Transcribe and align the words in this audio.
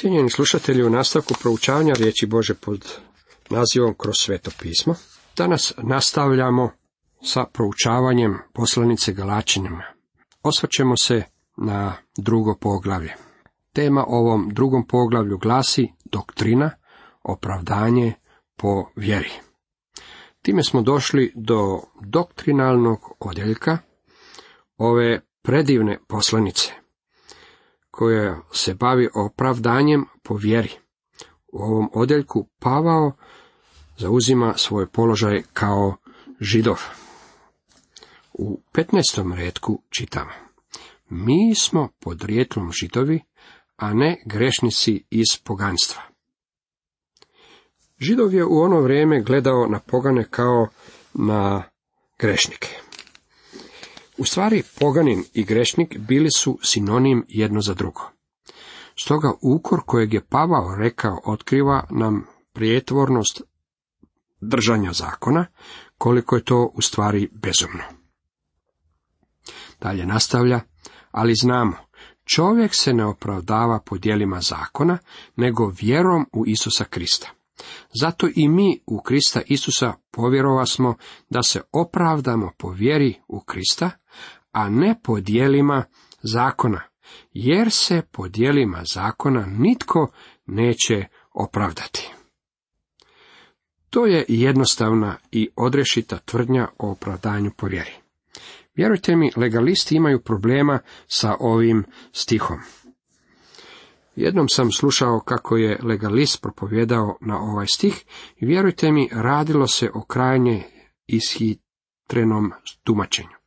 Cijenjeni 0.00 0.30
slušatelji, 0.30 0.82
u 0.84 0.90
nastavku 0.90 1.34
proučavanja 1.40 1.94
riječi 1.94 2.26
Bože 2.26 2.54
pod 2.54 2.98
nazivom 3.50 3.94
Kroz 3.94 4.14
sveto 4.18 4.50
pismo, 4.60 4.94
danas 5.36 5.72
nastavljamo 5.78 6.70
sa 7.22 7.44
proučavanjem 7.52 8.38
poslanice 8.52 9.12
Galačinima. 9.12 9.82
Osvrćemo 10.42 10.96
se 10.96 11.22
na 11.56 11.96
drugo 12.16 12.54
poglavlje. 12.60 13.14
Tema 13.72 14.04
ovom 14.08 14.48
drugom 14.52 14.86
poglavlju 14.86 15.38
glasi 15.38 15.88
doktrina, 16.04 16.70
opravdanje 17.22 18.12
po 18.56 18.84
vjeri. 18.96 19.30
Time 20.42 20.64
smo 20.64 20.82
došli 20.82 21.32
do 21.34 21.80
doktrinalnog 22.00 23.00
odjeljka 23.20 23.78
ove 24.76 25.20
predivne 25.42 25.98
poslanice 26.08 26.77
koja 27.98 28.40
se 28.52 28.74
bavi 28.74 29.08
opravdanjem 29.14 30.04
po 30.22 30.34
vjeri. 30.34 30.70
U 31.52 31.62
ovom 31.62 31.90
odjeljku 31.94 32.48
Pavao 32.58 33.12
zauzima 33.96 34.54
svoj 34.56 34.86
položaj 34.86 35.42
kao 35.52 35.96
židov. 36.40 36.80
U 38.32 38.60
15. 38.72 39.36
redku 39.36 39.82
čitamo. 39.90 40.30
Mi 41.08 41.54
smo 41.54 41.88
podrijetlom 42.00 42.72
židovi, 42.72 43.20
a 43.76 43.94
ne 43.94 44.22
grešnici 44.26 45.04
iz 45.10 45.26
poganstva. 45.44 46.02
Židov 48.00 48.34
je 48.34 48.44
u 48.44 48.60
ono 48.60 48.80
vrijeme 48.80 49.22
gledao 49.22 49.66
na 49.66 49.80
pogane 49.80 50.24
kao 50.30 50.68
na 51.14 51.62
grešnike. 52.18 52.87
U 54.18 54.24
stvari, 54.24 54.62
poganin 54.80 55.24
i 55.34 55.44
grešnik 55.44 55.98
bili 55.98 56.30
su 56.30 56.58
sinonim 56.62 57.24
jedno 57.28 57.60
za 57.60 57.74
drugo. 57.74 58.10
Stoga 58.96 59.32
ukor 59.42 59.80
kojeg 59.86 60.14
je 60.14 60.24
Pavao 60.24 60.74
rekao 60.78 61.20
otkriva 61.24 61.86
nam 61.90 62.26
prijetvornost 62.52 63.42
držanja 64.40 64.92
zakona, 64.92 65.46
koliko 65.98 66.36
je 66.36 66.44
to 66.44 66.70
u 66.74 66.82
stvari 66.82 67.28
bezumno. 67.32 67.82
Dalje 69.80 70.06
nastavlja, 70.06 70.60
ali 71.10 71.34
znamo, 71.34 71.76
čovjek 72.24 72.74
se 72.74 72.92
ne 72.92 73.04
opravdava 73.04 73.80
po 73.86 73.98
dijelima 73.98 74.40
zakona, 74.40 74.98
nego 75.36 75.72
vjerom 75.80 76.26
u 76.32 76.46
Isusa 76.46 76.84
Krista. 76.84 77.28
Zato 78.00 78.28
i 78.34 78.48
mi 78.48 78.80
u 78.86 79.02
Krista 79.02 79.40
Isusa 79.46 79.92
povjerova 80.10 80.66
smo 80.66 80.94
da 81.30 81.42
se 81.42 81.60
opravdamo 81.72 82.50
po 82.58 82.70
vjeri 82.70 83.14
u 83.28 83.40
Krista, 83.40 83.90
a 84.52 84.68
ne 84.70 85.00
po 85.02 85.20
dijelima 85.20 85.84
zakona, 86.22 86.80
jer 87.32 87.70
se 87.70 88.02
po 88.12 88.28
dijelima 88.28 88.82
zakona 88.84 89.46
nitko 89.46 90.10
neće 90.46 91.04
opravdati. 91.34 92.10
To 93.90 94.06
je 94.06 94.24
jednostavna 94.28 95.16
i 95.32 95.48
odrešita 95.56 96.18
tvrdnja 96.18 96.68
o 96.78 96.90
opravdanju 96.90 97.50
po 97.56 97.66
vjeri. 97.66 97.92
Vjerujte 98.74 99.16
mi, 99.16 99.30
legalisti 99.36 99.96
imaju 99.96 100.20
problema 100.20 100.78
sa 101.06 101.36
ovim 101.40 101.84
stihom. 102.12 102.58
Jednom 104.16 104.48
sam 104.48 104.72
slušao 104.72 105.20
kako 105.20 105.56
je 105.56 105.78
legalist 105.82 106.42
propovjedao 106.42 107.18
na 107.20 107.40
ovaj 107.40 107.66
stih 107.66 108.04
i 108.36 108.46
vjerujte 108.46 108.92
mi, 108.92 109.08
radilo 109.12 109.66
se 109.66 109.90
o 109.94 110.04
krajnje 110.04 110.62
ishitrenom 111.06 112.52
tumačenju. 112.84 113.37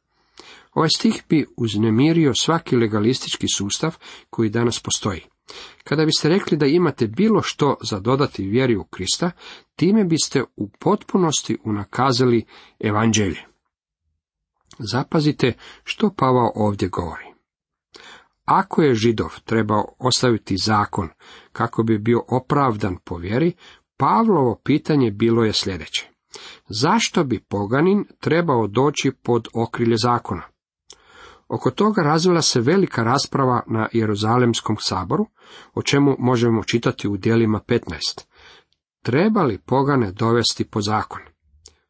Ovaj 0.73 0.89
stih 0.95 1.23
bi 1.29 1.45
uznemirio 1.57 2.33
svaki 2.33 2.75
legalistički 2.75 3.47
sustav 3.55 3.97
koji 4.29 4.49
danas 4.49 4.79
postoji. 4.79 5.21
Kada 5.83 6.05
biste 6.05 6.29
rekli 6.29 6.57
da 6.57 6.65
imate 6.65 7.07
bilo 7.07 7.41
što 7.41 7.75
za 7.89 7.99
dodati 7.99 8.47
vjeri 8.47 8.75
u 8.77 8.83
Krista, 8.83 9.31
time 9.75 10.03
biste 10.03 10.43
u 10.55 10.69
potpunosti 10.79 11.57
unakazali 11.63 12.45
evanđelje. 12.79 13.45
Zapazite 14.79 15.53
što 15.83 16.13
Pavao 16.17 16.51
ovdje 16.55 16.87
govori. 16.87 17.25
Ako 18.45 18.81
je 18.81 18.95
židov 18.95 19.29
trebao 19.45 19.95
ostaviti 19.99 20.57
zakon 20.57 21.09
kako 21.51 21.83
bi 21.83 21.97
bio 21.97 22.23
opravdan 22.27 22.97
po 23.05 23.17
vjeri, 23.17 23.53
Pavlovo 23.97 24.61
pitanje 24.63 25.11
bilo 25.11 25.43
je 25.43 25.53
sljedeće. 25.53 26.09
Zašto 26.69 27.23
bi 27.23 27.39
poganin 27.39 28.05
trebao 28.19 28.67
doći 28.67 29.11
pod 29.23 29.47
okrilje 29.53 29.97
zakona? 29.97 30.41
Oko 31.51 31.71
toga 31.71 32.01
razvila 32.01 32.41
se 32.41 32.61
velika 32.61 33.03
rasprava 33.03 33.63
na 33.67 33.87
Jeruzalemskom 33.93 34.75
saboru, 34.79 35.25
o 35.73 35.81
čemu 35.81 36.15
možemo 36.19 36.63
čitati 36.63 37.07
u 37.07 37.17
dijelima 37.17 37.59
15. 37.67 38.25
Treba 39.03 39.43
li 39.43 39.57
pogane 39.57 40.11
dovesti 40.11 40.65
po 40.65 40.81
zakon? 40.81 41.21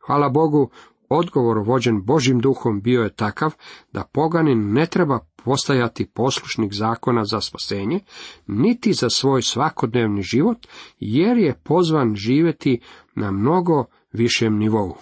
Hvala 0.06 0.30
Bogu, 0.30 0.70
odgovor 1.10 1.58
vođen 1.66 2.06
Božim 2.06 2.40
duhom 2.40 2.82
bio 2.82 3.04
je 3.04 3.16
takav 3.16 3.54
da 3.92 4.04
poganin 4.14 4.74
ne 4.74 4.86
treba 4.86 5.20
postajati 5.44 6.12
poslušnik 6.14 6.74
zakona 6.74 7.26
za 7.26 7.42
spasenje, 7.42 8.00
niti 8.48 8.94
za 8.94 9.10
svoj 9.10 9.42
svakodnevni 9.42 10.22
život, 10.22 10.68
jer 11.00 11.38
je 11.38 11.60
pozvan 11.64 12.16
živjeti 12.16 12.82
na 13.16 13.32
mnogo 13.32 13.86
višem 14.14 14.58
nivou. 14.58 14.96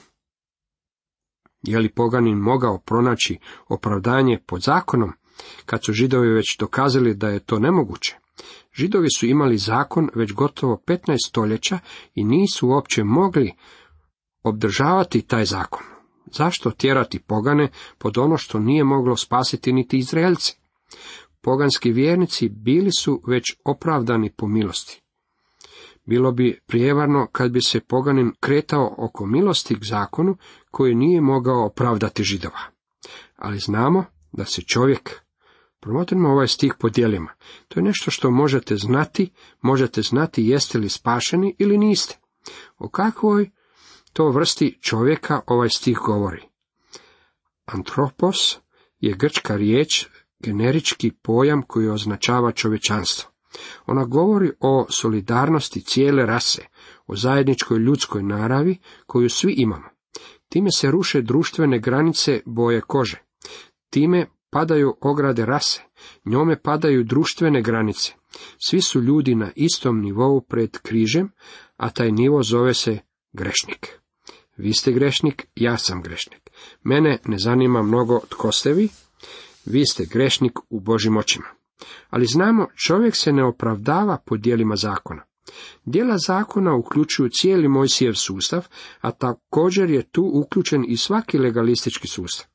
Je 1.64 1.80
li 1.80 1.90
poganin 1.90 2.38
mogao 2.38 2.78
pronaći 2.78 3.38
opravdanje 3.68 4.40
pod 4.46 4.62
zakonom, 4.62 5.12
kad 5.66 5.86
su 5.86 5.94
židovi 5.94 6.30
već 6.30 6.58
dokazali 6.60 7.14
da 7.14 7.30
je 7.30 7.40
to 7.40 7.60
nemoguće? 7.60 8.18
Židovi 8.74 9.08
su 9.18 9.26
imali 9.26 9.58
zakon 9.58 10.10
već 10.16 10.34
gotovo 10.34 10.82
15 10.88 11.16
stoljeća 11.28 11.80
i 12.16 12.24
nisu 12.24 12.68
uopće 12.68 13.04
mogli 13.04 13.54
obdržavati 14.44 15.22
taj 15.22 15.46
zakon. 15.46 15.84
Zašto 16.32 16.72
tjerati 16.72 17.20
pogane 17.20 17.70
pod 17.98 18.18
ono 18.18 18.38
što 18.38 18.60
nije 18.60 18.84
moglo 18.84 19.18
spasiti 19.18 19.74
niti 19.74 19.98
Izraelci? 19.98 20.60
Poganski 21.42 21.92
vjernici 21.92 22.50
bili 22.50 22.92
su 23.00 23.22
već 23.28 23.44
opravdani 23.66 24.32
po 24.38 24.48
milosti. 24.48 25.02
Bilo 26.10 26.32
bi 26.32 26.60
prijevarno 26.68 27.28
kad 27.32 27.52
bi 27.52 27.62
se 27.62 27.80
poganin 27.80 28.32
kretao 28.40 28.96
oko 28.98 29.26
milosti 29.26 29.76
k 29.76 29.84
zakonu 29.84 30.38
koji 30.72 30.96
nije 30.96 31.22
mogao 31.22 31.66
opravdati 31.66 32.24
židova. 32.24 32.60
Ali 33.36 33.60
znamo 33.60 34.06
da 34.32 34.46
se 34.46 34.62
čovjek, 34.62 35.22
promotrimo 35.80 36.30
ovaj 36.30 36.48
stih 36.48 36.74
po 36.80 36.90
dijelima, 36.90 37.34
to 37.68 37.80
je 37.80 37.84
nešto 37.84 38.12
što 38.12 38.32
možete 38.32 38.76
znati, 38.76 39.32
možete 39.62 40.02
znati 40.02 40.48
jeste 40.48 40.78
li 40.78 40.90
spašeni 40.90 41.56
ili 41.60 41.78
niste. 41.78 42.18
O 42.78 42.90
kakvoj 42.90 43.50
to 44.14 44.30
vrsti 44.30 44.78
čovjeka 44.82 45.42
ovaj 45.48 45.70
stih 45.70 45.98
govori. 46.06 46.42
Antropos 47.66 48.58
je 49.00 49.16
grčka 49.16 49.56
riječ, 49.56 50.08
generički 50.40 51.12
pojam 51.12 51.62
koji 51.62 51.90
označava 51.90 52.52
čovječanstvo. 52.52 53.29
Ona 53.86 54.06
govori 54.06 54.52
o 54.60 54.86
solidarnosti 54.90 55.82
cijele 55.82 56.26
rase, 56.26 56.62
o 57.08 57.16
zajedničkoj 57.16 57.80
ljudskoj 57.80 58.24
naravi 58.24 58.78
koju 59.06 59.30
svi 59.30 59.54
imamo. 59.58 59.90
Time 60.50 60.72
se 60.72 60.92
ruše 60.92 61.22
društvene 61.22 61.80
granice 61.80 62.42
boje 62.46 62.82
kože. 62.82 63.22
Time 63.90 64.26
padaju 64.50 64.98
ograde 65.02 65.46
rase, 65.46 65.82
njome 66.26 66.62
padaju 66.62 67.04
društvene 67.04 67.62
granice. 67.62 68.14
Svi 68.58 68.82
su 68.82 69.02
ljudi 69.02 69.36
na 69.36 69.52
istom 69.56 70.02
nivou 70.02 70.42
pred 70.42 70.78
križem, 70.78 71.32
a 71.78 71.90
taj 71.90 72.12
nivo 72.12 72.44
zove 72.44 72.74
se 72.74 73.00
grešnik. 73.34 74.00
Vi 74.58 74.74
ste 74.74 74.92
grešnik, 74.92 75.48
ja 75.56 75.78
sam 75.78 76.02
grešnik. 76.02 76.50
Mene 76.84 77.20
ne 77.26 77.38
zanima 77.40 77.82
mnogo 77.82 78.20
tko 78.30 78.52
ste 78.52 78.74
vi, 78.74 78.90
vi 79.66 79.86
ste 79.86 80.06
grešnik 80.06 80.60
u 80.70 80.80
Božim 80.80 81.18
očima. 81.18 81.59
Ali 82.10 82.26
znamo, 82.26 82.68
čovjek 82.76 83.16
se 83.16 83.34
ne 83.34 83.44
opravdava 83.44 84.18
po 84.26 84.38
dijelima 84.38 84.76
zakona. 84.76 85.24
Dijela 85.86 86.18
zakona 86.18 86.76
uključuju 86.76 87.30
cijeli 87.30 87.68
Mojsijev 87.68 88.14
sustav, 88.14 88.68
a 89.02 89.12
također 89.12 89.90
je 89.90 90.04
tu 90.04 90.32
uključen 90.34 90.86
i 90.88 90.98
svaki 90.98 91.38
legalistički 91.38 92.08
sustav. 92.08 92.48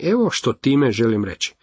Evo 0.00 0.28
što 0.30 0.52
time 0.52 0.90
želim 0.92 1.24
reći. 1.24 1.54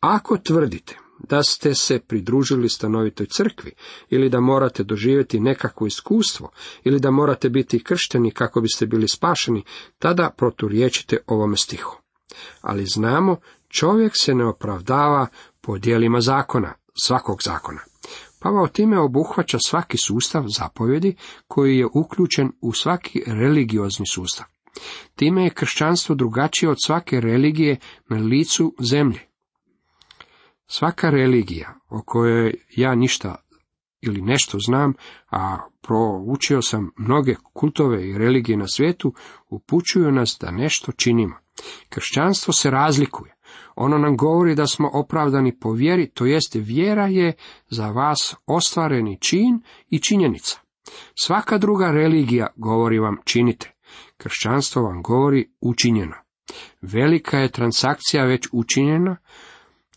Ako 0.00 0.38
tvrdite 0.38 0.98
da 1.18 1.42
ste 1.42 1.74
se 1.74 1.98
pridružili 1.98 2.68
stanovitoj 2.68 3.26
crkvi, 3.26 3.72
ili 4.08 4.28
da 4.28 4.40
morate 4.40 4.84
doživjeti 4.84 5.40
nekakvo 5.40 5.86
iskustvo, 5.86 6.50
ili 6.84 7.00
da 7.00 7.10
morate 7.10 7.48
biti 7.48 7.84
kršteni 7.84 8.30
kako 8.30 8.60
biste 8.60 8.86
bili 8.86 9.08
spašeni, 9.08 9.64
tada 9.98 10.30
proturječite 10.36 11.18
ovome 11.26 11.56
stihu. 11.56 11.98
Ali 12.60 12.86
znamo, 12.86 13.36
čovjek 13.68 14.12
se 14.16 14.34
ne 14.34 14.44
opravdava 14.44 15.26
po 15.66 15.78
dijelima 15.78 16.20
zakona, 16.20 16.74
svakog 17.02 17.42
zakona. 17.42 17.80
Pavao 18.40 18.68
time 18.68 19.00
obuhvaća 19.00 19.58
svaki 19.66 19.98
sustav 19.98 20.44
zapovjedi 20.46 21.16
koji 21.48 21.78
je 21.78 21.86
uključen 21.94 22.52
u 22.60 22.72
svaki 22.72 23.22
religiozni 23.26 24.06
sustav. 24.06 24.46
Time 25.14 25.44
je 25.44 25.50
kršćanstvo 25.50 26.14
drugačije 26.14 26.70
od 26.70 26.76
svake 26.84 27.20
religije 27.20 27.76
na 28.08 28.16
licu 28.16 28.74
zemlje. 28.78 29.20
Svaka 30.66 31.10
religija 31.10 31.74
o 31.88 32.02
kojoj 32.06 32.54
ja 32.76 32.94
ništa 32.94 33.34
ili 34.00 34.22
nešto 34.22 34.58
znam, 34.58 34.94
a 35.30 35.58
proučio 35.82 36.62
sam 36.62 36.90
mnoge 36.96 37.34
kultove 37.52 38.08
i 38.08 38.18
religije 38.18 38.58
na 38.58 38.68
svijetu, 38.68 39.14
upućuju 39.48 40.12
nas 40.12 40.38
da 40.40 40.50
nešto 40.50 40.92
činimo. 40.92 41.34
Kršćanstvo 41.88 42.52
se 42.52 42.70
razlikuje. 42.70 43.35
Ono 43.74 43.98
nam 43.98 44.16
govori 44.16 44.54
da 44.54 44.66
smo 44.66 44.90
opravdani 44.92 45.58
po 45.58 45.72
vjeri, 45.72 46.10
to 46.10 46.26
jeste 46.26 46.60
vjera 46.60 47.06
je 47.06 47.32
za 47.68 47.90
vas 47.90 48.34
ostvareni 48.46 49.18
čin 49.20 49.60
i 49.90 49.98
činjenica. 49.98 50.58
Svaka 51.14 51.58
druga 51.58 51.90
religija 51.90 52.46
govori 52.56 52.98
vam 52.98 53.16
činite. 53.24 53.72
Kršćanstvo 54.16 54.82
vam 54.82 55.02
govori 55.02 55.50
učinjeno. 55.60 56.16
Velika 56.82 57.38
je 57.38 57.52
transakcija 57.52 58.24
već 58.24 58.48
učinjena, 58.52 59.16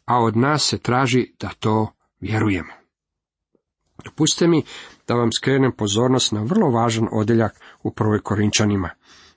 a 0.05 0.23
od 0.23 0.37
nas 0.37 0.63
se 0.63 0.77
traži 0.77 1.33
da 1.39 1.49
to 1.59 1.87
vjerujemo. 2.19 2.73
Dopustite 4.05 4.47
mi 4.47 4.63
da 5.07 5.13
vam 5.13 5.29
skrenem 5.31 5.71
pozornost 5.77 6.31
na 6.31 6.43
vrlo 6.43 6.69
važan 6.69 7.07
odjeljak 7.11 7.59
u 7.83 7.93
prvoj 7.93 8.21
Korinčanima 8.21 8.89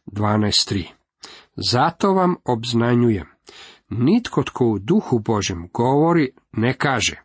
12.3. 0.06 0.84
Zato 1.56 2.12
vam 2.12 2.34
obznanjujem, 2.44 3.26
nitko 3.98 4.42
tko 4.42 4.66
u 4.66 4.78
duhu 4.78 5.18
Božem 5.18 5.68
govori 5.72 6.30
ne 6.52 6.74
kaže 6.74 7.22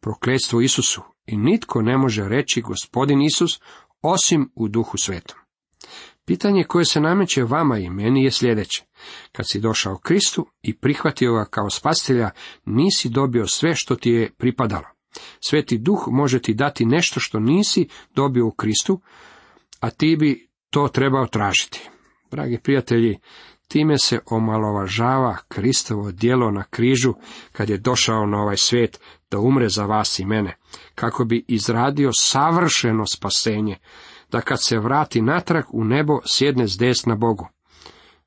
prokletstvo 0.00 0.60
Isusu 0.60 1.02
i 1.26 1.36
nitko 1.36 1.82
ne 1.82 1.98
može 1.98 2.28
reći 2.28 2.60
gospodin 2.60 3.22
Isus 3.22 3.60
osim 4.02 4.50
u 4.54 4.68
duhu 4.68 4.98
svetom. 4.98 5.36
Pitanje 6.24 6.64
koje 6.64 6.84
se 6.84 7.00
nameće 7.00 7.44
vama 7.44 7.78
i 7.78 7.90
meni 7.90 8.24
je 8.24 8.30
sljedeće. 8.30 8.84
Kad 9.32 9.48
si 9.48 9.60
došao 9.60 9.98
Kristu 9.98 10.46
i 10.62 10.76
prihvatio 10.76 11.32
ga 11.32 11.44
kao 11.44 11.70
spastelja, 11.70 12.30
nisi 12.64 13.08
dobio 13.08 13.46
sve 13.46 13.74
što 13.74 13.96
ti 13.96 14.10
je 14.10 14.30
pripadalo. 14.38 14.86
Sveti 15.48 15.78
duh 15.78 16.04
može 16.10 16.42
ti 16.42 16.54
dati 16.54 16.86
nešto 16.86 17.20
što 17.20 17.40
nisi 17.40 17.88
dobio 18.14 18.46
u 18.46 18.50
Kristu, 18.50 19.00
a 19.80 19.90
ti 19.90 20.16
bi 20.16 20.48
to 20.70 20.88
trebao 20.88 21.26
tražiti. 21.26 21.88
Dragi 22.30 22.58
prijatelji, 22.62 23.18
time 23.68 23.98
se 23.98 24.18
omalovažava 24.26 25.36
Kristovo 25.48 26.12
djelo 26.12 26.50
na 26.50 26.62
križu 26.62 27.14
kad 27.52 27.70
je 27.70 27.78
došao 27.78 28.26
na 28.26 28.42
ovaj 28.42 28.56
svijet 28.56 29.00
da 29.30 29.38
umre 29.38 29.68
za 29.68 29.84
vas 29.84 30.18
i 30.18 30.24
mene, 30.24 30.56
kako 30.94 31.24
bi 31.24 31.44
izradio 31.48 32.10
savršeno 32.12 33.06
spasenje, 33.06 33.76
da 34.30 34.40
kad 34.40 34.64
se 34.64 34.78
vrati 34.78 35.22
natrag 35.22 35.64
u 35.72 35.84
nebo 35.84 36.20
sjedne 36.26 36.68
s 36.68 36.78
desna 36.78 37.14
Bogu. 37.14 37.48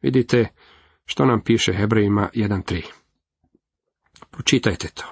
Vidite 0.01 0.47
što 1.05 1.25
nam 1.25 1.41
piše 1.41 1.73
Hebrejima 1.73 2.29
1.3. 2.33 2.81
Pročitajte 4.31 4.87
to. 4.93 5.03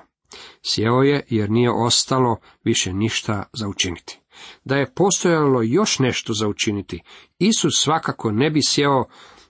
Sjeo 0.61 1.01
je 1.01 1.25
jer 1.29 1.49
nije 1.49 1.71
ostalo 1.71 2.37
više 2.63 2.93
ništa 2.93 3.43
za 3.53 3.67
učiniti. 3.67 4.19
Da 4.63 4.75
je 4.75 4.93
postojalo 4.93 5.61
još 5.61 5.99
nešto 5.99 6.33
za 6.33 6.47
učiniti, 6.47 7.03
Isus 7.39 7.73
svakako 7.79 8.31
ne 8.31 8.49
bi 8.49 8.59
sjeo 8.67 9.05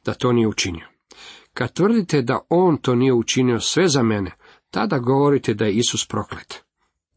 da 0.06 0.14
to 0.14 0.32
nije 0.32 0.48
učinio. 0.48 0.88
Kad 1.54 1.74
tvrdite 1.74 2.22
da 2.22 2.40
on 2.50 2.78
to 2.78 2.96
nije 2.96 3.14
učinio 3.14 3.60
sve 3.60 3.88
za 3.88 4.04
mene, 4.04 4.32
tada 4.72 5.00
govorite 5.00 5.54
da 5.54 5.66
je 5.66 5.74
Isus 5.74 6.08
proklet. 6.08 6.64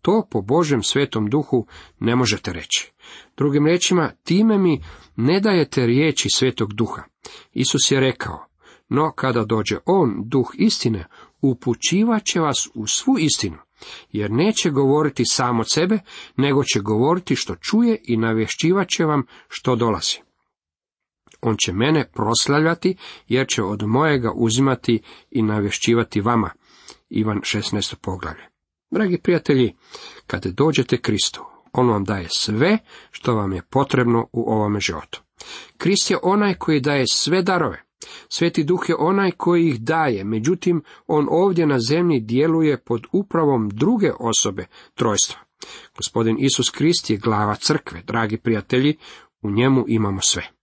To 0.03 0.27
po 0.31 0.41
Božem 0.41 0.83
svetom 0.83 1.31
duhu 1.31 1.67
ne 2.01 2.17
možete 2.17 2.53
reći. 2.53 2.93
Drugim 3.37 3.67
riječima, 3.67 4.11
time 4.25 4.59
mi 4.59 4.85
ne 5.17 5.41
dajete 5.41 5.87
riječi 5.87 6.29
svetog 6.35 6.75
duha. 6.75 7.03
Isus 7.53 7.91
je 7.91 8.01
rekao, 8.01 8.47
no 8.89 9.13
kada 9.13 9.45
dođe 9.45 9.77
on, 9.87 10.23
duh 10.25 10.51
istine, 10.55 11.07
upućivat 11.41 12.25
će 12.25 12.41
vas 12.41 12.69
u 12.75 12.87
svu 12.87 13.19
istinu, 13.19 13.57
jer 14.13 14.31
neće 14.31 14.71
govoriti 14.71 15.25
sam 15.25 15.61
od 15.61 15.71
sebe, 15.71 15.99
nego 16.37 16.65
će 16.65 16.81
govoriti 16.81 17.37
što 17.37 17.55
čuje 17.55 17.99
i 18.05 18.17
navješćivat 18.17 18.89
će 18.89 19.05
vam 19.05 19.27
što 19.49 19.77
dolazi. 19.77 20.32
On 21.43 21.57
će 21.59 21.73
mene 21.73 22.11
proslavljati, 22.13 22.97
jer 23.29 23.47
će 23.49 23.63
od 23.63 23.83
mojega 23.83 24.33
uzimati 24.35 25.03
i 25.31 25.43
navješćivati 25.43 26.21
vama. 26.21 26.51
Ivan 27.11 27.41
16. 27.41 27.95
poglavlje. 27.95 28.49
Dragi 28.91 29.19
prijatelji, 29.19 29.75
kada 30.27 30.51
dođete 30.51 31.01
Kristu, 31.01 31.45
on 31.73 31.89
vam 31.89 32.05
daje 32.05 32.27
sve 32.31 32.79
što 33.11 33.35
vam 33.35 33.53
je 33.53 33.63
potrebno 33.71 34.29
u 34.33 34.53
ovome 34.53 34.81
životu. 34.81 35.23
Krist 35.77 36.11
je 36.11 36.19
onaj 36.23 36.55
koji 36.55 36.81
daje 36.81 37.05
sve 37.07 37.43
darove. 37.43 37.83
Sveti 38.29 38.65
duh 38.65 38.85
je 38.89 38.97
onaj 38.99 39.31
koji 39.31 39.69
ih 39.69 39.81
daje, 39.81 40.25
međutim, 40.25 40.83
on 41.07 41.27
ovdje 41.31 41.67
na 41.67 41.79
zemlji 41.79 42.21
djeluje 42.21 42.79
pod 42.79 43.03
upravom 43.13 43.69
druge 43.69 44.13
osobe 44.21 44.67
trojstva. 44.95 45.41
Gospodin 45.97 46.37
Isus 46.39 46.71
Krist 46.71 47.11
je 47.11 47.17
glava 47.17 47.55
crkve, 47.55 48.03
dragi 48.03 48.37
prijatelji, 48.37 48.97
u 49.43 49.51
njemu 49.51 49.85
imamo 49.89 50.21
sve. 50.21 50.62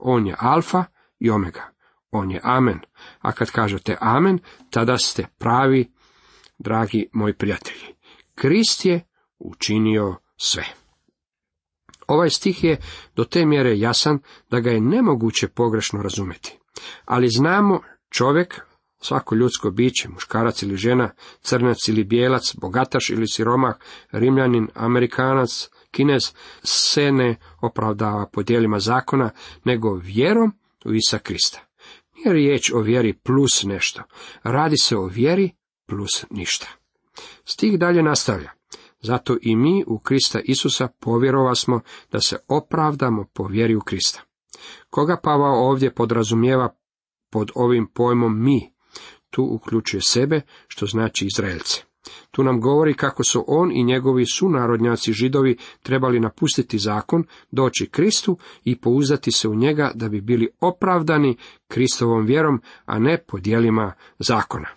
On 0.00 0.26
je 0.26 0.36
alfa 0.38 0.84
i 1.18 1.30
omega. 1.30 1.70
On 2.10 2.30
je 2.30 2.40
amen. 2.42 2.80
A 3.20 3.32
kad 3.32 3.50
kažete 3.50 3.96
amen, 4.00 4.38
tada 4.70 4.98
ste 4.98 5.26
pravi, 5.38 5.92
dragi 6.58 7.08
moji 7.12 7.34
prijatelji. 7.34 7.94
Krist 8.34 8.84
je 8.84 9.06
učinio 9.38 10.16
sve. 10.36 10.64
Ovaj 12.06 12.30
stih 12.30 12.64
je 12.64 12.76
do 13.16 13.24
te 13.24 13.46
mjere 13.46 13.78
jasan 13.78 14.18
da 14.50 14.60
ga 14.60 14.70
je 14.70 14.80
nemoguće 14.80 15.48
pogrešno 15.48 16.02
razumjeti. 16.02 16.58
Ali 17.04 17.28
znamo 17.28 17.80
čovjek, 18.10 18.60
svako 19.00 19.34
ljudsko 19.34 19.70
biće, 19.70 20.08
muškarac 20.08 20.62
ili 20.62 20.76
žena, 20.76 21.10
crnac 21.42 21.88
ili 21.88 22.04
bijelac, 22.04 22.54
bogataš 22.60 23.10
ili 23.10 23.28
siromah, 23.28 23.74
rimljanin, 24.12 24.68
amerikanac, 24.74 25.68
kinez, 25.90 26.32
se 26.62 27.12
ne 27.12 27.36
opravdava 27.60 28.26
po 28.32 28.42
dijelima 28.42 28.78
zakona, 28.78 29.30
nego 29.64 29.94
vjerom 29.94 30.52
u 30.84 30.92
Isa 30.94 31.18
Krista. 31.18 31.60
Nije 32.16 32.32
riječ 32.32 32.72
o 32.72 32.80
vjeri 32.80 33.12
plus 33.12 33.64
nešto, 33.64 34.02
radi 34.42 34.76
se 34.76 34.96
o 34.96 35.06
vjeri 35.06 35.50
plus 35.86 36.24
ništa. 36.30 36.66
Stih 37.44 37.78
dalje 37.78 38.02
nastavlja. 38.02 38.50
Zato 39.02 39.36
i 39.42 39.56
mi 39.56 39.84
u 39.86 39.98
Krista 39.98 40.40
Isusa 40.44 40.88
povjerova 41.00 41.54
smo 41.54 41.80
da 42.12 42.20
se 42.20 42.36
opravdamo 42.48 43.24
po 43.32 43.46
vjeri 43.46 43.74
u 43.74 43.80
Krista. 43.80 44.22
Koga 44.90 45.20
Pavao 45.22 45.68
ovdje 45.68 45.94
podrazumijeva 45.94 46.76
pod 47.30 47.50
ovim 47.54 47.86
pojmom 47.94 48.42
mi? 48.42 48.72
Tu 49.30 49.44
uključuje 49.44 50.00
sebe, 50.02 50.40
što 50.68 50.86
znači 50.86 51.26
Izraelce. 51.26 51.89
Tu 52.30 52.42
nam 52.42 52.60
govori 52.60 52.94
kako 52.94 53.24
su 53.24 53.44
on 53.46 53.72
i 53.72 53.84
njegovi 53.84 54.26
sunarodnjaci 54.26 55.12
židovi 55.12 55.56
trebali 55.82 56.20
napustiti 56.20 56.78
zakon, 56.78 57.24
doći 57.50 57.88
Kristu 57.90 58.38
i 58.64 58.80
pouzdati 58.80 59.32
se 59.32 59.48
u 59.48 59.54
njega 59.54 59.92
da 59.94 60.08
bi 60.08 60.20
bili 60.20 60.48
opravdani 60.60 61.36
Kristovom 61.68 62.26
vjerom, 62.26 62.62
a 62.84 62.98
ne 62.98 63.24
po 63.28 63.38
dijelima 63.38 63.92
zakona. 64.18 64.68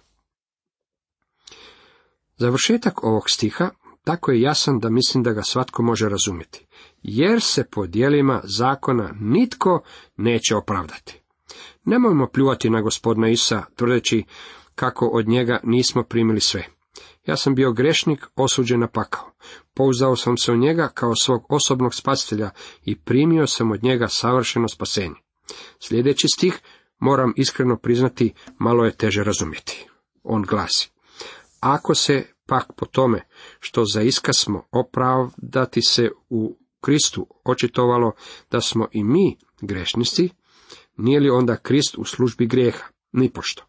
Završetak 2.37 3.03
ovog 3.03 3.29
stiha 3.29 3.69
tako 4.03 4.31
je 4.31 4.41
jasan 4.41 4.79
da 4.79 4.89
mislim 4.89 5.23
da 5.23 5.31
ga 5.31 5.43
svatko 5.43 5.83
može 5.83 6.09
razumjeti, 6.09 6.65
jer 7.03 7.41
se 7.41 7.63
po 7.71 7.87
dijelima 7.87 8.41
zakona 8.43 9.13
nitko 9.19 9.81
neće 10.17 10.55
opravdati. 10.55 11.21
Nemojmo 11.85 12.27
pljuvati 12.27 12.69
na 12.69 12.81
gospodina 12.81 13.29
Isa, 13.29 13.63
tvrdeći 13.75 14.23
kako 14.75 15.07
od 15.07 15.27
njega 15.27 15.59
nismo 15.63 16.03
primili 16.03 16.39
sve. 16.39 16.65
Ja 17.25 17.37
sam 17.37 17.55
bio 17.55 17.71
grešnik, 17.71 18.25
osuđen 18.35 18.79
na 18.79 18.87
pakao. 18.87 19.31
Pouzdao 19.73 20.15
sam 20.15 20.37
se 20.37 20.51
u 20.51 20.57
njega 20.57 20.87
kao 20.93 21.15
svog 21.15 21.45
osobnog 21.49 21.95
spasitelja 21.95 22.49
i 22.85 22.99
primio 22.99 23.47
sam 23.47 23.71
od 23.71 23.83
njega 23.83 24.07
savršeno 24.07 24.67
spasenje. 24.67 25.15
Sljedeći 25.79 26.27
stih, 26.27 26.59
moram 26.99 27.33
iskreno 27.35 27.77
priznati, 27.77 28.33
malo 28.59 28.85
je 28.85 28.97
teže 28.97 29.23
razumjeti. 29.23 29.87
On 30.23 30.41
glasi. 30.41 30.91
Ako 31.59 31.95
se 31.95 32.25
pak 32.45 32.65
po 32.77 32.85
tome 32.85 33.27
što 33.59 33.85
za 33.85 34.01
iskaz 34.01 34.35
smo 34.37 34.67
opravdati 34.71 35.81
se 35.81 36.09
u 36.29 36.57
Kristu 36.81 37.27
očitovalo 37.43 38.11
da 38.51 38.61
smo 38.61 38.87
i 38.91 39.03
mi 39.03 39.37
grešnici, 39.61 40.29
nije 40.97 41.19
li 41.19 41.29
onda 41.29 41.55
Krist 41.55 41.97
u 41.97 42.05
službi 42.05 42.45
grijeha? 42.47 42.83
Nipošto. 43.11 43.63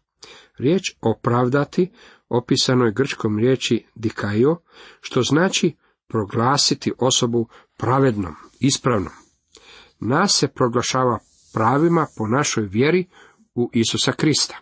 Riječ 0.57 0.95
opravdati 1.01 1.91
opisano 2.29 2.85
je 2.85 2.91
grčkom 2.91 3.39
riječi 3.39 3.85
dikaio, 3.95 4.57
što 5.01 5.21
znači 5.21 5.75
proglasiti 6.07 6.91
osobu 6.99 7.47
pravednom, 7.77 8.35
ispravnom. 8.59 9.13
Nas 9.99 10.37
se 10.39 10.47
proglašava 10.47 11.19
pravima 11.53 12.05
po 12.17 12.27
našoj 12.27 12.65
vjeri 12.65 13.07
u 13.55 13.69
Isusa 13.73 14.11
Krista. 14.11 14.57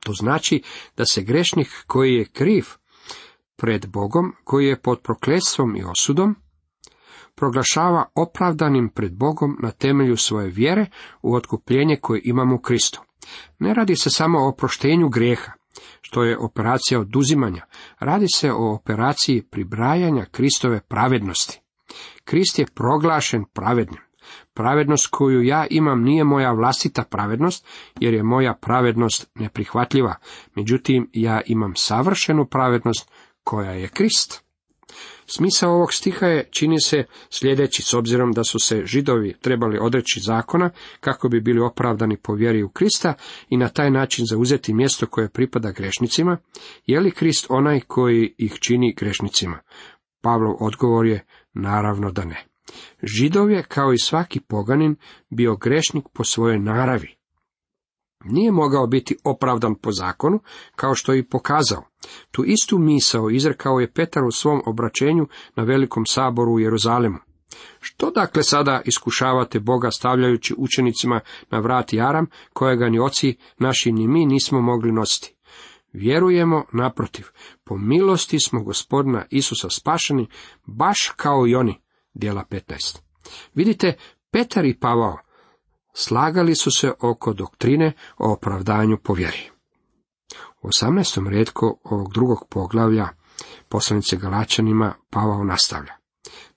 To 0.00 0.12
znači 0.12 0.62
da 0.96 1.04
se 1.06 1.22
grešnik 1.22 1.68
koji 1.86 2.14
je 2.14 2.24
kriv 2.24 2.64
pred 3.56 3.86
Bogom, 3.86 4.32
koji 4.44 4.66
je 4.66 4.80
pod 4.80 5.00
prokletstvom 5.02 5.76
i 5.76 5.84
osudom, 5.84 6.36
proglašava 7.34 8.04
opravdanim 8.14 8.88
pred 8.88 9.16
Bogom 9.16 9.58
na 9.62 9.70
temelju 9.70 10.16
svoje 10.16 10.48
vjere 10.48 10.86
u 11.22 11.34
otkupljenje 11.34 11.96
koje 12.00 12.20
imamo 12.24 12.54
u 12.54 12.58
Kristu. 12.58 13.02
Ne 13.58 13.74
radi 13.74 13.96
se 13.96 14.10
samo 14.10 14.48
o 14.48 14.52
proštenju 14.52 15.08
grijeha. 15.08 15.52
Što 16.06 16.24
je 16.24 16.38
operacija 16.38 17.00
oduzimanja. 17.00 17.64
Radi 17.98 18.26
se 18.34 18.52
o 18.52 18.74
operaciji 18.74 19.42
pribrajanja 19.42 20.24
Kristove 20.24 20.80
pravednosti. 20.80 21.60
Krist 22.24 22.58
je 22.58 22.66
proglašen 22.74 23.44
pravednim. 23.52 24.00
Pravednost 24.54 25.08
koju 25.10 25.42
ja 25.42 25.66
imam 25.70 26.02
nije 26.02 26.24
moja 26.24 26.52
vlastita 26.52 27.04
pravednost, 27.04 27.66
jer 28.00 28.14
je 28.14 28.22
moja 28.22 28.54
pravednost 28.54 29.30
neprihvatljiva. 29.34 30.14
Međutim, 30.54 31.10
ja 31.12 31.40
imam 31.46 31.72
savršenu 31.76 32.46
pravednost 32.46 33.10
koja 33.44 33.70
je 33.70 33.88
Krist. 33.88 34.43
Smisao 35.26 35.74
ovog 35.74 35.92
stiha 35.92 36.26
je, 36.26 36.48
čini 36.50 36.80
se, 36.80 37.04
sljedeći, 37.30 37.82
s 37.82 37.94
obzirom 37.94 38.32
da 38.32 38.44
su 38.44 38.58
se 38.58 38.82
židovi 38.84 39.34
trebali 39.40 39.78
odreći 39.80 40.20
zakona 40.20 40.70
kako 41.00 41.28
bi 41.28 41.40
bili 41.40 41.60
opravdani 41.60 42.16
po 42.16 42.34
vjeri 42.34 42.62
u 42.62 42.68
Krista 42.68 43.14
i 43.48 43.56
na 43.56 43.68
taj 43.68 43.90
način 43.90 44.26
zauzeti 44.26 44.74
mjesto 44.74 45.06
koje 45.06 45.28
pripada 45.28 45.72
grešnicima, 45.72 46.36
je 46.86 47.00
li 47.00 47.10
Krist 47.10 47.46
onaj 47.48 47.80
koji 47.80 48.34
ih 48.38 48.58
čini 48.60 48.94
grešnicima? 48.98 49.58
Pavlov 50.20 50.56
odgovor 50.60 51.06
je 51.06 51.26
naravno 51.54 52.10
da 52.10 52.24
ne. 52.24 52.44
Židov 53.02 53.50
je, 53.50 53.62
kao 53.62 53.92
i 53.92 53.98
svaki 53.98 54.40
poganin, 54.40 54.96
bio 55.30 55.56
grešnik 55.56 56.04
po 56.12 56.24
svojoj 56.24 56.58
naravi. 56.58 57.16
Nije 58.24 58.52
mogao 58.52 58.86
biti 58.86 59.16
opravdan 59.24 59.74
po 59.74 59.92
zakonu, 59.92 60.40
kao 60.76 60.94
što 60.94 61.12
je 61.12 61.18
i 61.18 61.28
pokazao. 61.28 61.84
Tu 62.30 62.44
istu 62.44 62.78
misao 62.78 63.30
izrekao 63.30 63.80
je 63.80 63.92
Petar 63.92 64.24
u 64.24 64.32
svom 64.32 64.62
obraćenju 64.66 65.26
na 65.56 65.62
velikom 65.64 66.06
saboru 66.06 66.52
u 66.52 66.60
Jeruzalemu. 66.60 67.18
Što 67.80 68.10
dakle 68.10 68.42
sada 68.42 68.82
iskušavate 68.84 69.60
Boga 69.60 69.90
stavljajući 69.90 70.54
učenicima 70.58 71.20
na 71.50 71.58
vrat 71.58 71.92
jaram, 71.92 72.26
kojega 72.52 72.88
ni 72.88 72.98
oci 72.98 73.36
naši 73.58 73.92
ni 73.92 74.08
mi 74.08 74.26
nismo 74.26 74.60
mogli 74.60 74.92
nositi? 74.92 75.34
Vjerujemo, 75.92 76.64
naprotiv, 76.72 77.24
po 77.64 77.76
milosti 77.76 78.38
smo 78.40 78.62
gospodina 78.62 79.24
Isusa 79.30 79.70
spašeni, 79.70 80.26
baš 80.66 81.12
kao 81.16 81.46
i 81.46 81.54
oni, 81.54 81.80
dijela 82.14 82.44
15. 82.50 82.98
Vidite, 83.54 83.96
Petar 84.30 84.64
i 84.64 84.78
Pavao 84.78 85.23
slagali 85.94 86.54
su 86.54 86.70
se 86.70 86.92
oko 87.00 87.32
doktrine 87.32 87.92
o 88.18 88.32
opravdanju 88.32 88.98
po 89.02 89.12
vjeri. 89.14 89.50
U 90.62 90.68
18. 90.68 91.28
redku 91.28 91.78
ovog 91.84 92.12
drugog 92.12 92.46
poglavlja 92.50 93.08
poslanice 93.68 94.16
Galačanima 94.16 94.94
Pavao 95.10 95.44
nastavlja. 95.44 95.92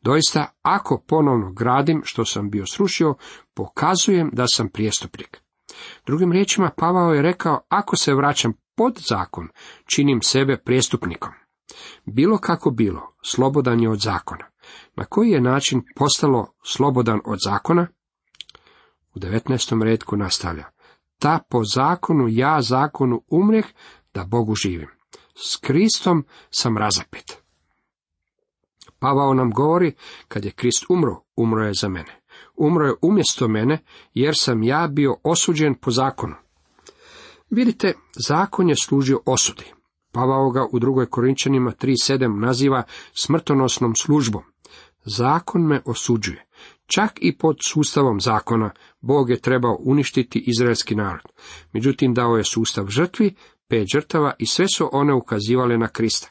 Doista, 0.01 0.53
ako 0.61 1.03
ponovno 1.07 1.51
gradim 1.51 2.01
što 2.05 2.25
sam 2.25 2.49
bio 2.49 2.65
srušio, 2.65 3.15
pokazujem 3.53 4.29
da 4.33 4.45
sam 4.47 4.69
prijestupnik. 4.69 5.41
Drugim 6.05 6.31
riječima, 6.31 6.71
Pavao 6.77 7.13
je 7.13 7.21
rekao, 7.21 7.61
ako 7.69 7.95
se 7.95 8.13
vraćam 8.13 8.53
pod 8.75 8.99
zakon, 9.09 9.47
činim 9.85 10.21
sebe 10.21 10.57
prijestupnikom. 10.57 11.31
Bilo 12.05 12.37
kako 12.37 12.71
bilo, 12.71 13.15
slobodan 13.31 13.79
je 13.79 13.89
od 13.89 13.99
zakona. 13.99 14.45
Na 14.95 15.05
koji 15.05 15.29
je 15.29 15.41
način 15.41 15.81
postalo 15.95 16.53
slobodan 16.63 17.19
od 17.25 17.39
zakona? 17.45 17.87
U 19.17 19.19
19. 19.19 19.83
redku 19.83 20.17
nastavlja. 20.17 20.65
Ta 21.19 21.39
po 21.49 21.63
zakonu 21.63 22.27
ja 22.29 22.61
zakonu 22.61 23.23
umreh 23.29 23.65
da 24.13 24.23
Bogu 24.23 24.55
živim. 24.55 24.89
S 25.35 25.55
Kristom 25.55 26.25
sam 26.49 26.77
razapet. 26.77 27.37
Pavao 28.99 29.33
nam 29.33 29.51
govori, 29.51 29.93
kad 30.27 30.45
je 30.45 30.51
Krist 30.51 30.85
umro, 30.89 31.23
umro 31.35 31.65
je 31.65 31.73
za 31.73 31.89
mene. 31.89 32.21
Umro 32.55 32.85
je 32.85 32.95
umjesto 33.01 33.47
mene, 33.47 33.83
jer 34.13 34.35
sam 34.37 34.63
ja 34.63 34.87
bio 34.87 35.17
osuđen 35.23 35.75
po 35.75 35.91
zakonu. 35.91 36.35
Vidite, 37.49 37.93
zakon 38.27 38.69
je 38.69 38.75
služio 38.75 39.19
osudi. 39.25 39.73
Pavao 40.11 40.51
ga 40.51 40.67
u 40.71 40.79
drugoj 40.79 41.05
Korinčanima 41.05 41.71
3.7 41.71 42.39
naziva 42.39 42.83
smrtonosnom 43.13 43.95
službom. 43.95 44.43
Zakon 45.05 45.61
me 45.61 45.81
osuđuje. 45.85 46.46
Čak 46.87 47.11
i 47.21 47.37
pod 47.37 47.57
sustavom 47.63 48.21
zakona 48.21 48.71
Bog 49.01 49.29
je 49.29 49.41
trebao 49.41 49.77
uništiti 49.79 50.43
izraelski 50.47 50.95
narod. 50.95 51.31
Međutim, 51.73 52.13
dao 52.13 52.37
je 52.37 52.43
sustav 52.43 52.87
žrtvi, 52.87 53.35
pet 53.67 53.87
žrtava 53.93 54.33
i 54.39 54.45
sve 54.45 54.65
su 54.67 54.89
one 54.91 55.13
ukazivale 55.13 55.77
na 55.77 55.87
Krista. 55.87 56.29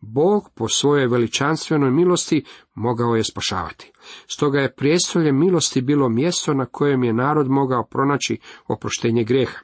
Bog 0.00 0.50
po 0.54 0.68
svojoj 0.68 1.06
veličanstvenoj 1.06 1.90
milosti 1.90 2.44
mogao 2.74 3.14
je 3.16 3.24
spašavati. 3.24 3.92
Stoga 4.26 4.60
je 4.60 4.74
prijestolje 4.74 5.32
milosti 5.32 5.80
bilo 5.80 6.08
mjesto 6.08 6.54
na 6.54 6.66
kojem 6.66 7.04
je 7.04 7.12
narod 7.12 7.50
mogao 7.50 7.86
pronaći 7.86 8.38
oproštenje 8.68 9.24
grijeha. 9.24 9.58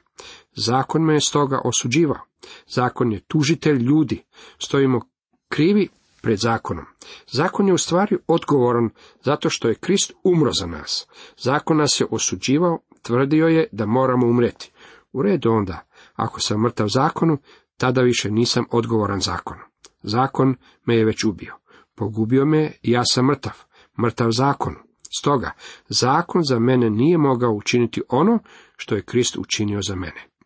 Zakon 0.55 1.01
me 1.01 1.13
je 1.13 1.21
stoga 1.21 1.61
osuđivao. 1.65 2.21
Zakon 2.67 3.11
je 3.11 3.19
tužitelj 3.27 3.77
ljudi. 3.77 4.23
Stojimo 4.59 5.01
krivi 5.49 5.87
pred 6.21 6.39
zakonom. 6.39 6.85
Zakon 7.31 7.67
je 7.67 7.73
u 7.73 7.77
stvari 7.77 8.17
odgovoran 8.27 8.89
zato 9.23 9.49
što 9.49 9.67
je 9.67 9.75
Krist 9.75 10.13
umro 10.23 10.51
za 10.59 10.65
nas. 10.65 11.07
Zakon 11.37 11.77
nas 11.77 11.99
je 11.99 12.07
osuđivao, 12.11 12.79
tvrdio 13.01 13.47
je 13.47 13.67
da 13.71 13.85
moramo 13.85 14.27
umreti. 14.27 14.71
U 15.11 15.21
redu 15.21 15.51
onda, 15.51 15.87
ako 16.15 16.39
sam 16.39 16.61
mrtav 16.61 16.87
zakonu, 16.87 17.37
tada 17.77 18.01
više 18.01 18.31
nisam 18.31 18.65
odgovoran 18.71 19.21
zakonu. 19.21 19.61
Zakon 20.03 20.55
me 20.85 20.95
je 20.95 21.05
već 21.05 21.23
ubio. 21.23 21.55
Pogubio 21.95 22.45
me 22.45 22.71
i 22.81 22.91
ja 22.91 23.01
sam 23.05 23.25
mrtav, 23.25 23.53
mrtav 24.01 24.31
zakonu. 24.31 24.77
Stoga, 25.19 25.51
zakon 25.89 26.41
za 26.43 26.59
mene 26.59 26.89
nije 26.89 27.17
mogao 27.17 27.51
učiniti 27.51 28.01
ono 28.09 28.39
što 28.77 28.95
je 28.95 29.01
Krist 29.01 29.37
učinio 29.37 29.79
za 29.87 29.95
mene. 29.95 30.36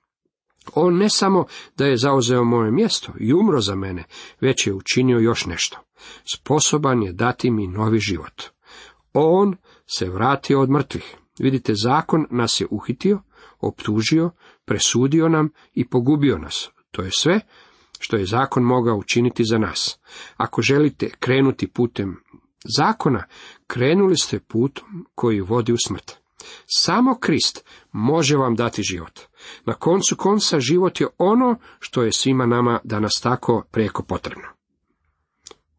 On 0.73 0.97
ne 0.97 1.09
samo 1.09 1.45
da 1.77 1.85
je 1.85 1.97
zauzeo 1.97 2.43
moje 2.43 2.71
mjesto 2.71 3.11
i 3.19 3.33
umro 3.33 3.61
za 3.61 3.75
mene, 3.75 4.03
već 4.41 4.67
je 4.67 4.73
učinio 4.73 5.19
još 5.19 5.45
nešto. 5.45 5.79
Sposoban 6.33 7.03
je 7.03 7.13
dati 7.13 7.51
mi 7.51 7.67
novi 7.67 7.99
život. 7.99 8.43
On 9.13 9.55
se 9.95 10.09
vratio 10.09 10.61
od 10.61 10.69
mrtvih. 10.69 11.15
Vidite, 11.39 11.73
zakon 11.75 12.25
nas 12.29 12.61
je 12.61 12.67
uhitio, 12.71 13.21
optužio, 13.59 14.31
presudio 14.65 15.29
nam 15.29 15.49
i 15.73 15.87
pogubio 15.89 16.37
nas. 16.37 16.69
To 16.91 17.01
je 17.01 17.11
sve 17.11 17.39
što 17.99 18.17
je 18.17 18.25
zakon 18.25 18.63
mogao 18.63 18.95
učiniti 18.95 19.43
za 19.45 19.57
nas. 19.57 19.99
Ako 20.37 20.61
želite 20.61 21.09
krenuti 21.19 21.67
putem 21.67 22.23
zakona, 22.77 23.23
krenuli 23.67 24.17
ste 24.17 24.39
putom 24.39 25.05
koji 25.15 25.41
vodi 25.41 25.73
u 25.73 25.77
smrt. 25.85 26.11
Samo 26.65 27.19
Krist 27.19 27.65
može 27.91 28.37
vam 28.37 28.55
dati 28.55 28.83
život. 28.83 29.19
Na 29.65 29.73
koncu 29.73 30.15
konca 30.15 30.59
život 30.59 31.01
je 31.01 31.07
ono 31.17 31.55
što 31.79 32.03
je 32.03 32.11
svima 32.11 32.45
nama 32.45 32.79
danas 32.83 33.11
tako 33.23 33.63
preko 33.71 34.03
potrebno. 34.03 34.47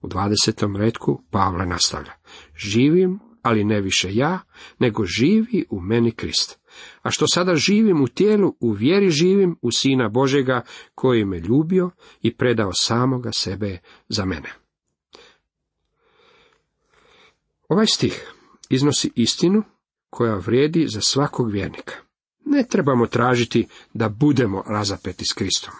U 0.01 0.09
20. 0.09 0.77
redku 0.77 1.23
Pavle 1.31 1.67
nastavlja. 1.67 2.13
Živim, 2.57 3.21
ali 3.43 3.65
ne 3.65 3.81
više 3.81 4.15
ja, 4.15 4.41
nego 4.79 5.05
živi 5.05 5.65
u 5.71 5.81
meni 5.81 6.11
Krist. 6.11 6.59
A 7.03 7.11
što 7.11 7.27
sada 7.27 7.55
živim 7.55 8.03
u 8.03 8.07
tijelu, 8.07 8.57
u 8.61 8.71
vjeri 8.71 9.11
živim 9.11 9.57
u 9.63 9.71
Sina 9.71 10.09
Božega, 10.09 10.65
koji 10.95 11.25
me 11.25 11.39
ljubio 11.39 11.91
i 12.23 12.37
predao 12.37 12.73
samoga 12.73 13.31
sebe 13.33 13.79
za 14.09 14.25
mene. 14.25 14.53
Ovaj 17.69 17.87
stih 17.87 18.33
iznosi 18.71 19.11
istinu 19.15 19.63
koja 20.11 20.35
vrijedi 20.35 20.87
za 20.89 21.01
svakog 21.01 21.51
vjernika. 21.51 21.95
Ne 22.53 22.65
trebamo 22.69 23.07
tražiti 23.07 23.67
da 23.95 24.09
budemo 24.09 24.63
razapeti 24.67 25.25
s 25.25 25.33
Kristom. 25.33 25.75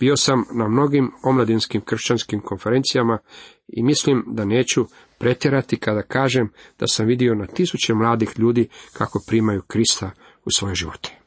Bio 0.00 0.16
sam 0.16 0.44
na 0.54 0.68
mnogim 0.68 1.12
omladinskim 1.22 1.80
kršćanskim 1.80 2.40
konferencijama 2.40 3.18
i 3.68 3.82
mislim 3.82 4.24
da 4.26 4.44
neću 4.44 4.86
pretjerati 5.18 5.76
kada 5.76 6.02
kažem 6.02 6.48
da 6.78 6.86
sam 6.86 7.06
vidio 7.06 7.34
na 7.34 7.46
tisuće 7.46 7.94
mladih 7.94 8.38
ljudi 8.38 8.68
kako 8.92 9.20
primaju 9.28 9.62
Krista 9.62 10.10
u 10.44 10.50
svoje 10.50 10.74
živote. 10.74 11.18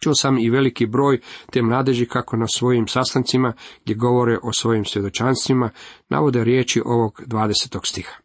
Čuo 0.00 0.14
sam 0.14 0.38
i 0.38 0.50
veliki 0.50 0.86
broj 0.86 1.20
te 1.50 1.62
mladeži 1.62 2.06
kako 2.06 2.36
na 2.36 2.46
svojim 2.46 2.88
sastancima 2.88 3.52
gdje 3.84 3.94
govore 3.94 4.38
o 4.42 4.52
svojim 4.52 4.84
svjedočanstvima 4.84 5.70
navode 6.08 6.44
riječi 6.44 6.82
ovog 6.84 7.22
20. 7.26 7.86
stiha. 7.86 8.16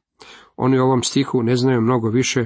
Oni 0.55 0.79
u 0.79 0.83
ovom 0.83 1.03
stihu 1.03 1.43
ne 1.43 1.55
znaju 1.55 1.81
mnogo 1.81 2.09
više 2.09 2.45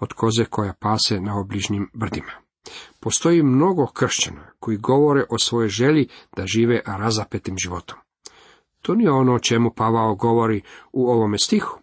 od 0.00 0.12
koze 0.12 0.44
koja 0.44 0.72
pase 0.80 1.20
na 1.20 1.40
obližnjim 1.40 1.90
brdima. 1.94 2.32
Postoji 3.00 3.42
mnogo 3.42 3.86
kršćana 3.86 4.50
koji 4.58 4.76
govore 4.76 5.24
o 5.30 5.38
svojoj 5.38 5.68
želji 5.68 6.08
da 6.36 6.46
žive 6.46 6.80
razapetim 6.86 7.54
životom. 7.58 7.98
To 8.82 8.94
nije 8.94 9.10
ono 9.10 9.34
o 9.34 9.38
čemu 9.38 9.70
Pavao 9.70 10.14
govori 10.14 10.62
u 10.92 11.10
ovome 11.10 11.38
stihu. 11.38 11.78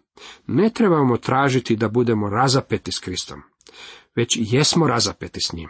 Ne 0.46 0.70
trebamo 0.70 1.16
tražiti 1.16 1.76
da 1.76 1.88
budemo 1.88 2.30
razapeti 2.30 2.92
s 2.92 2.98
Kristom, 2.98 3.42
već 4.16 4.38
jesmo 4.40 4.86
razapeti 4.86 5.40
s 5.40 5.52
njim. 5.52 5.68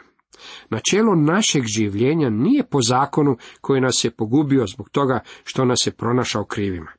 Načelo 0.71 1.15
našeg 1.15 1.65
življenja 1.65 2.31
nije 2.31 2.67
po 2.67 2.79
zakonu 2.83 3.37
koji 3.61 3.81
nas 3.81 4.05
je 4.05 4.11
pogubio 4.11 4.67
zbog 4.67 4.89
toga 4.91 5.21
što 5.45 5.65
nas 5.65 5.87
je 5.87 5.93
pronašao 5.93 6.45
krivima. 6.45 6.93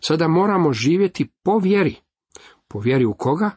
Sada 0.00 0.28
moramo 0.28 0.72
živjeti 0.72 1.28
po 1.42 1.58
vjeri. 1.58 1.96
Po 2.68 2.78
vjeri 2.80 3.04
u 3.04 3.14
koga? 3.14 3.50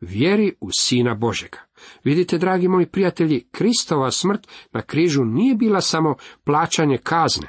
Vjeri 0.00 0.54
u 0.60 0.68
Sina 0.78 1.14
Božega. 1.14 1.58
Vidite, 2.04 2.38
dragi 2.38 2.68
moji 2.68 2.86
prijatelji, 2.86 3.48
Kristova 3.50 4.10
smrt 4.10 4.48
na 4.72 4.82
križu 4.82 5.24
nije 5.24 5.54
bila 5.54 5.80
samo 5.80 6.14
plaćanje 6.44 6.98
kazne, 6.98 7.48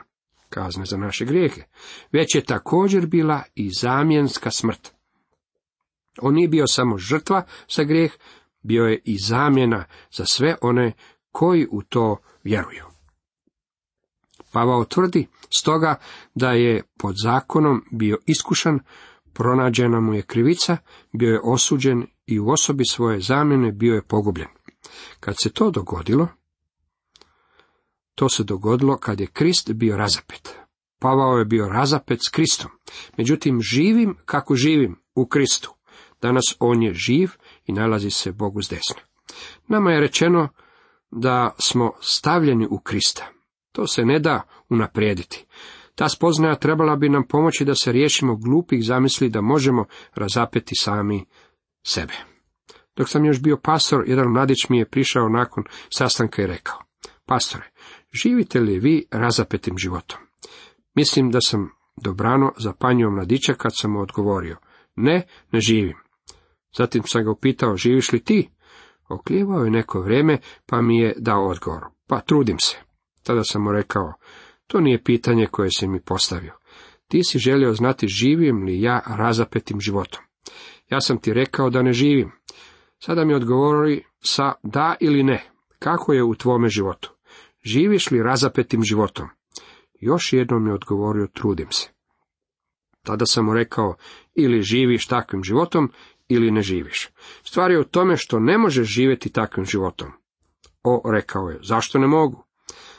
kazne 0.49 0.85
za 0.85 0.97
naše 0.97 1.25
grijehe, 1.25 1.61
već 2.11 2.35
je 2.35 2.43
također 2.45 3.07
bila 3.07 3.43
i 3.55 3.69
zamjenska 3.81 4.51
smrt. 4.51 4.91
On 6.21 6.33
nije 6.33 6.47
bio 6.47 6.67
samo 6.67 6.97
žrtva 6.97 7.43
za 7.75 7.83
grijeh, 7.83 8.11
bio 8.61 8.83
je 8.83 9.01
i 9.05 9.17
zamjena 9.17 9.85
za 10.11 10.25
sve 10.25 10.55
one 10.61 10.93
koji 11.31 11.67
u 11.71 11.81
to 11.81 12.17
vjeruju. 12.43 12.83
Pavao 14.51 14.85
tvrdi 14.85 15.27
stoga 15.59 15.99
da 16.35 16.51
je 16.51 16.83
pod 16.97 17.15
zakonom 17.23 17.85
bio 17.91 18.17
iskušan, 18.25 18.79
pronađena 19.33 19.99
mu 19.99 20.13
je 20.13 20.21
krivica, 20.21 20.77
bio 21.13 21.33
je 21.33 21.41
osuđen 21.43 22.07
i 22.27 22.39
u 22.39 22.49
osobi 22.49 22.85
svoje 22.85 23.19
zamjene 23.19 23.71
bio 23.71 23.95
je 23.95 24.07
pogubljen. 24.07 24.47
Kad 25.19 25.35
se 25.43 25.49
to 25.49 25.71
dogodilo, 25.71 26.27
to 28.15 28.29
se 28.29 28.43
dogodilo 28.43 28.97
kad 28.97 29.19
je 29.19 29.27
Krist 29.27 29.73
bio 29.73 29.97
razapet. 29.97 30.55
Pavao 30.99 31.37
je 31.37 31.45
bio 31.45 31.69
razapet 31.69 32.19
s 32.27 32.29
Kristom. 32.29 32.71
Međutim, 33.17 33.61
živim 33.61 34.17
kako 34.25 34.55
živim 34.55 34.99
u 35.15 35.25
Kristu. 35.25 35.73
Danas 36.21 36.55
on 36.59 36.83
je 36.83 36.93
živ 36.93 37.29
i 37.65 37.73
nalazi 37.73 38.09
se 38.09 38.31
Bogu 38.31 38.61
s 38.61 38.69
desna. 38.69 39.01
Nama 39.67 39.91
je 39.91 40.01
rečeno 40.01 40.49
da 41.11 41.55
smo 41.59 41.91
stavljeni 42.01 42.67
u 42.69 42.79
Krista. 42.79 43.27
To 43.71 43.87
se 43.87 44.05
ne 44.05 44.19
da 44.19 44.41
unaprijediti. 44.69 45.45
Ta 45.95 46.09
spoznaja 46.09 46.55
trebala 46.55 46.95
bi 46.95 47.09
nam 47.09 47.27
pomoći 47.27 47.65
da 47.65 47.75
se 47.75 47.91
riješimo 47.91 48.35
glupih 48.35 48.85
zamisli 48.85 49.29
da 49.29 49.41
možemo 49.41 49.85
razapeti 50.15 50.75
sami 50.75 51.25
sebe. 51.87 52.13
Dok 52.95 53.09
sam 53.09 53.25
još 53.25 53.41
bio 53.41 53.57
pastor, 53.57 54.03
jedan 54.07 54.31
mladić 54.31 54.69
mi 54.69 54.77
je 54.77 54.89
prišao 54.89 55.29
nakon 55.29 55.63
sastanka 55.89 56.41
i 56.41 56.47
rekao, 56.47 56.79
pastore, 57.25 57.71
živite 58.23 58.59
li 58.59 58.79
vi 58.79 59.05
razapetim 59.11 59.77
životom? 59.77 60.19
Mislim 60.95 61.31
da 61.31 61.41
sam 61.41 61.69
dobrano 61.97 62.53
zapanjio 62.57 63.11
mladića 63.11 63.53
kad 63.53 63.71
sam 63.75 63.91
mu 63.91 63.99
odgovorio, 63.99 64.57
ne, 64.95 65.27
ne 65.51 65.59
živim. 65.59 65.97
Zatim 66.77 67.03
sam 67.03 67.23
ga 67.23 67.31
upitao, 67.31 67.77
živiš 67.77 68.11
li 68.11 68.23
ti? 68.23 68.49
Oklijevao 69.09 69.63
je 69.63 69.71
neko 69.71 70.01
vrijeme, 70.01 70.37
pa 70.65 70.81
mi 70.81 70.99
je 70.99 71.13
dao 71.17 71.47
odgovor, 71.47 71.85
pa 72.07 72.19
trudim 72.19 72.59
se. 72.59 72.77
Tada 73.23 73.43
sam 73.43 73.63
mu 73.63 73.71
rekao, 73.71 74.13
to 74.67 74.81
nije 74.81 75.03
pitanje 75.03 75.47
koje 75.51 75.69
si 75.71 75.87
mi 75.87 76.01
postavio. 76.01 76.53
Ti 77.07 77.23
si 77.23 77.39
želio 77.39 77.73
znati 77.73 78.07
živim 78.07 78.63
li 78.63 78.81
ja 78.81 79.01
razapetim 79.05 79.79
životom. 79.79 80.23
Ja 80.89 81.01
sam 81.01 81.17
ti 81.17 81.33
rekao 81.33 81.69
da 81.69 81.81
ne 81.81 81.93
živim. 81.93 82.31
Sada 82.99 83.25
mi 83.25 83.33
odgovori 83.33 84.03
sa 84.19 84.53
da 84.63 84.95
ili 84.99 85.23
ne. 85.23 85.49
Kako 85.79 86.13
je 86.13 86.23
u 86.23 86.35
tvome 86.35 86.69
životu? 86.69 87.13
Živiš 87.65 88.11
li 88.11 88.23
razapetim 88.23 88.83
životom? 88.83 89.27
Još 89.99 90.33
jednom 90.33 90.67
je 90.67 90.73
odgovorio 90.73 91.27
trudim 91.33 91.71
se. 91.71 91.89
Tada 93.03 93.25
sam 93.25 93.45
mu 93.45 93.53
rekao 93.53 93.95
ili 94.35 94.61
živiš 94.61 95.07
takvim 95.07 95.43
životom 95.43 95.91
ili 96.27 96.51
ne 96.51 96.61
živiš. 96.61 97.09
Stvar 97.43 97.71
je 97.71 97.79
u 97.79 97.83
tome 97.83 98.17
što 98.17 98.39
ne 98.39 98.57
možeš 98.57 98.87
živjeti 98.87 99.29
takvim 99.29 99.65
životom. 99.65 100.11
O, 100.83 101.01
rekao 101.11 101.49
je, 101.49 101.59
zašto 101.63 101.99
ne 101.99 102.07
mogu? 102.07 102.43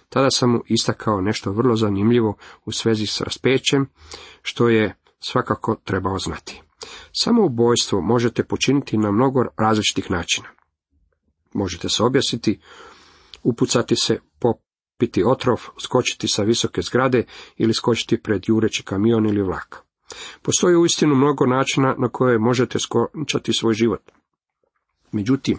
Tada 0.09 0.31
sam 0.31 0.51
mu 0.51 0.63
istakao 0.67 1.21
nešto 1.21 1.53
vrlo 1.53 1.77
zanimljivo 1.77 2.37
u 2.65 2.73
svezi 2.73 3.07
s 3.07 3.21
raspećem, 3.21 3.87
što 4.43 4.69
je 4.69 4.95
svakako 5.21 5.77
trebao 5.85 6.19
znati. 6.19 6.63
Samo 7.13 7.45
ubojstvo 7.45 8.01
možete 8.01 8.45
počiniti 8.45 8.99
na 8.99 9.11
mnogo 9.11 9.45
različitih 9.57 10.11
načina. 10.11 10.49
Možete 11.55 11.89
se 11.89 12.03
objasniti, 12.03 12.61
upucati 13.43 13.97
se, 13.97 14.19
popiti 14.41 15.25
otrov, 15.27 15.61
skočiti 15.85 16.29
sa 16.29 16.43
visoke 16.43 16.83
zgrade 16.83 17.25
ili 17.57 17.75
skočiti 17.75 18.23
pred 18.23 18.43
jureći 18.47 18.83
kamion 18.83 19.27
ili 19.27 19.43
vlak. 19.43 19.83
Postoji 20.43 20.77
uistinu 20.77 21.15
mnogo 21.15 21.47
načina 21.47 21.95
na 21.99 22.09
koje 22.09 22.39
možete 22.39 22.79
skončati 22.79 23.53
svoj 23.53 23.75
život. 23.75 24.11
Međutim, 25.13 25.59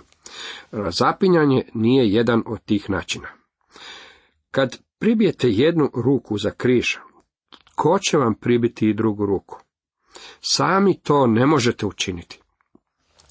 zapinjanje 0.72 1.63
nije 1.74 2.10
jedan 2.10 2.43
od 2.46 2.60
tih 2.65 2.89
načina. 2.89 3.28
Kad 4.52 4.78
pribijete 5.00 5.50
jednu 5.50 5.91
ruku 6.06 6.38
za 6.38 6.52
križ, 6.52 6.86
ko 7.76 8.00
će 8.00 8.17
vam 8.17 8.34
pribiti 8.34 8.89
i 8.89 8.93
drugu 8.93 9.26
ruku? 9.26 9.60
Sami 10.41 11.00
to 11.00 11.28
ne 11.28 11.45
možete 11.45 11.86
učiniti. 11.86 12.39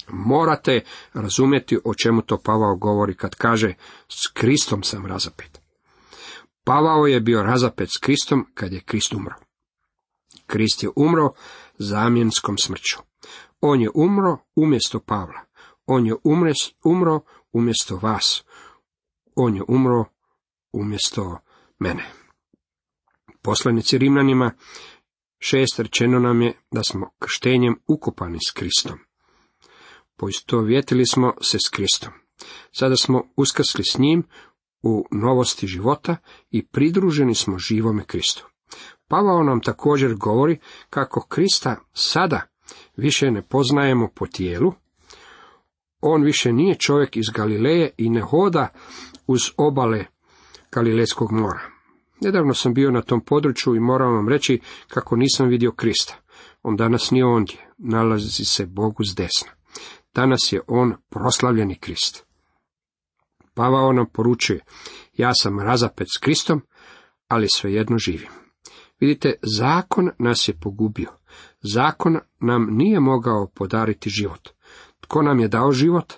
Morate 0.09 0.81
razumjeti 1.15 1.79
o 1.85 1.95
čemu 1.95 2.23
to 2.23 2.39
Pavao 2.39 2.77
govori 2.77 3.15
kad 3.15 3.35
kaže 3.35 3.75
s 4.09 4.27
Kristom 4.33 4.83
sam 4.83 5.07
razapet. 5.07 5.61
Pavao 6.65 7.07
je 7.07 7.21
bio 7.21 7.43
razapet 7.43 7.89
s 7.89 7.99
Kristom 7.99 8.47
kad 8.55 8.73
je 8.73 8.81
Krist 8.81 9.13
umro. 9.13 9.35
Krist 10.47 10.83
je 10.83 10.91
umro 10.97 11.33
zamjenskom 11.79 12.59
smrću. 12.59 12.97
On 13.61 13.81
je 13.81 13.91
umro 13.95 14.39
umjesto 14.57 15.01
Pavla. 15.01 15.41
On 15.87 16.07
je 16.07 16.15
umro 16.85 17.21
umjesto 17.53 17.97
vas. 17.97 18.45
On 19.35 19.57
je 19.57 19.63
umro 19.69 20.05
umjesto 20.73 21.39
mene. 21.79 22.05
Poslanici 23.43 23.99
Rimljanima 23.99 24.53
šest 25.39 25.79
rečeno 25.79 26.19
nam 26.19 26.43
je 26.43 26.53
da 26.71 26.83
smo 26.83 27.11
krštenjem 27.19 27.81
ukopani 27.87 28.39
s 28.49 28.53
Kristom. 28.53 28.99
Poistovjetili 30.17 31.07
smo 31.07 31.33
se 31.43 31.59
s 31.59 31.69
Kristom. 31.69 32.13
Sada 32.73 32.97
smo 32.97 33.23
uskrsli 33.37 33.85
s 33.85 33.99
njim 33.99 34.23
u 34.83 35.05
novosti 35.11 35.67
života 35.67 36.17
i 36.51 36.67
pridruženi 36.67 37.35
smo 37.35 37.59
živome 37.59 38.05
Kristu. 38.05 38.49
Pavao 39.09 39.43
nam 39.43 39.61
također 39.61 40.15
govori 40.15 40.59
kako 40.91 41.27
Krista 41.29 41.77
sada 41.93 42.43
više 42.97 43.31
ne 43.31 43.43
poznajemo 43.43 44.09
po 44.15 44.27
tijelu, 44.27 44.73
on 46.01 46.23
više 46.23 46.53
nije 46.53 46.75
čovjek 46.75 47.17
iz 47.17 47.31
Galileje 47.35 47.91
i 47.97 48.11
ne 48.11 48.21
hoda 48.21 48.69
uz 49.27 49.41
obale 49.57 50.05
Galilejskog 50.73 51.33
mora. 51.33 51.78
Nedavno 52.21 52.55
sam 52.55 52.75
bio 52.75 52.91
na 52.91 53.03
tom 53.03 53.21
području 53.21 53.75
i 53.75 53.81
moram 53.81 54.15
vam 54.15 54.29
reći 54.29 54.61
kako 54.89 55.17
nisam 55.17 55.49
vidio 55.49 55.73
Krista. 55.73 56.15
On 56.63 56.77
danas 56.77 57.11
nije 57.11 57.25
ondje, 57.25 57.57
nalazi 57.79 58.45
se 58.45 58.67
Bogu 58.67 59.05
s 59.05 59.15
desna. 59.15 59.51
Danas 60.15 60.53
je 60.53 60.61
on 60.67 60.95
proslavljeni 61.09 61.79
Krist. 61.79 62.27
Pavao 63.55 63.93
nam 63.93 64.07
poručuje, 64.13 64.61
ja 65.13 65.35
sam 65.35 65.61
razapet 65.61 66.07
s 66.17 66.19
Kristom, 66.19 66.63
ali 67.29 67.47
svejedno 67.55 67.99
živim. 67.99 68.29
Vidite, 69.01 69.35
zakon 69.43 70.11
nas 70.19 70.49
je 70.49 70.55
pogubio. 70.61 71.09
Zakon 71.75 72.19
nam 72.41 72.67
nije 72.71 73.01
mogao 73.01 73.47
podariti 73.55 74.11
život. 74.11 74.49
Tko 75.01 75.23
nam 75.23 75.41
je 75.41 75.49
dao 75.49 75.73
život? 75.73 76.13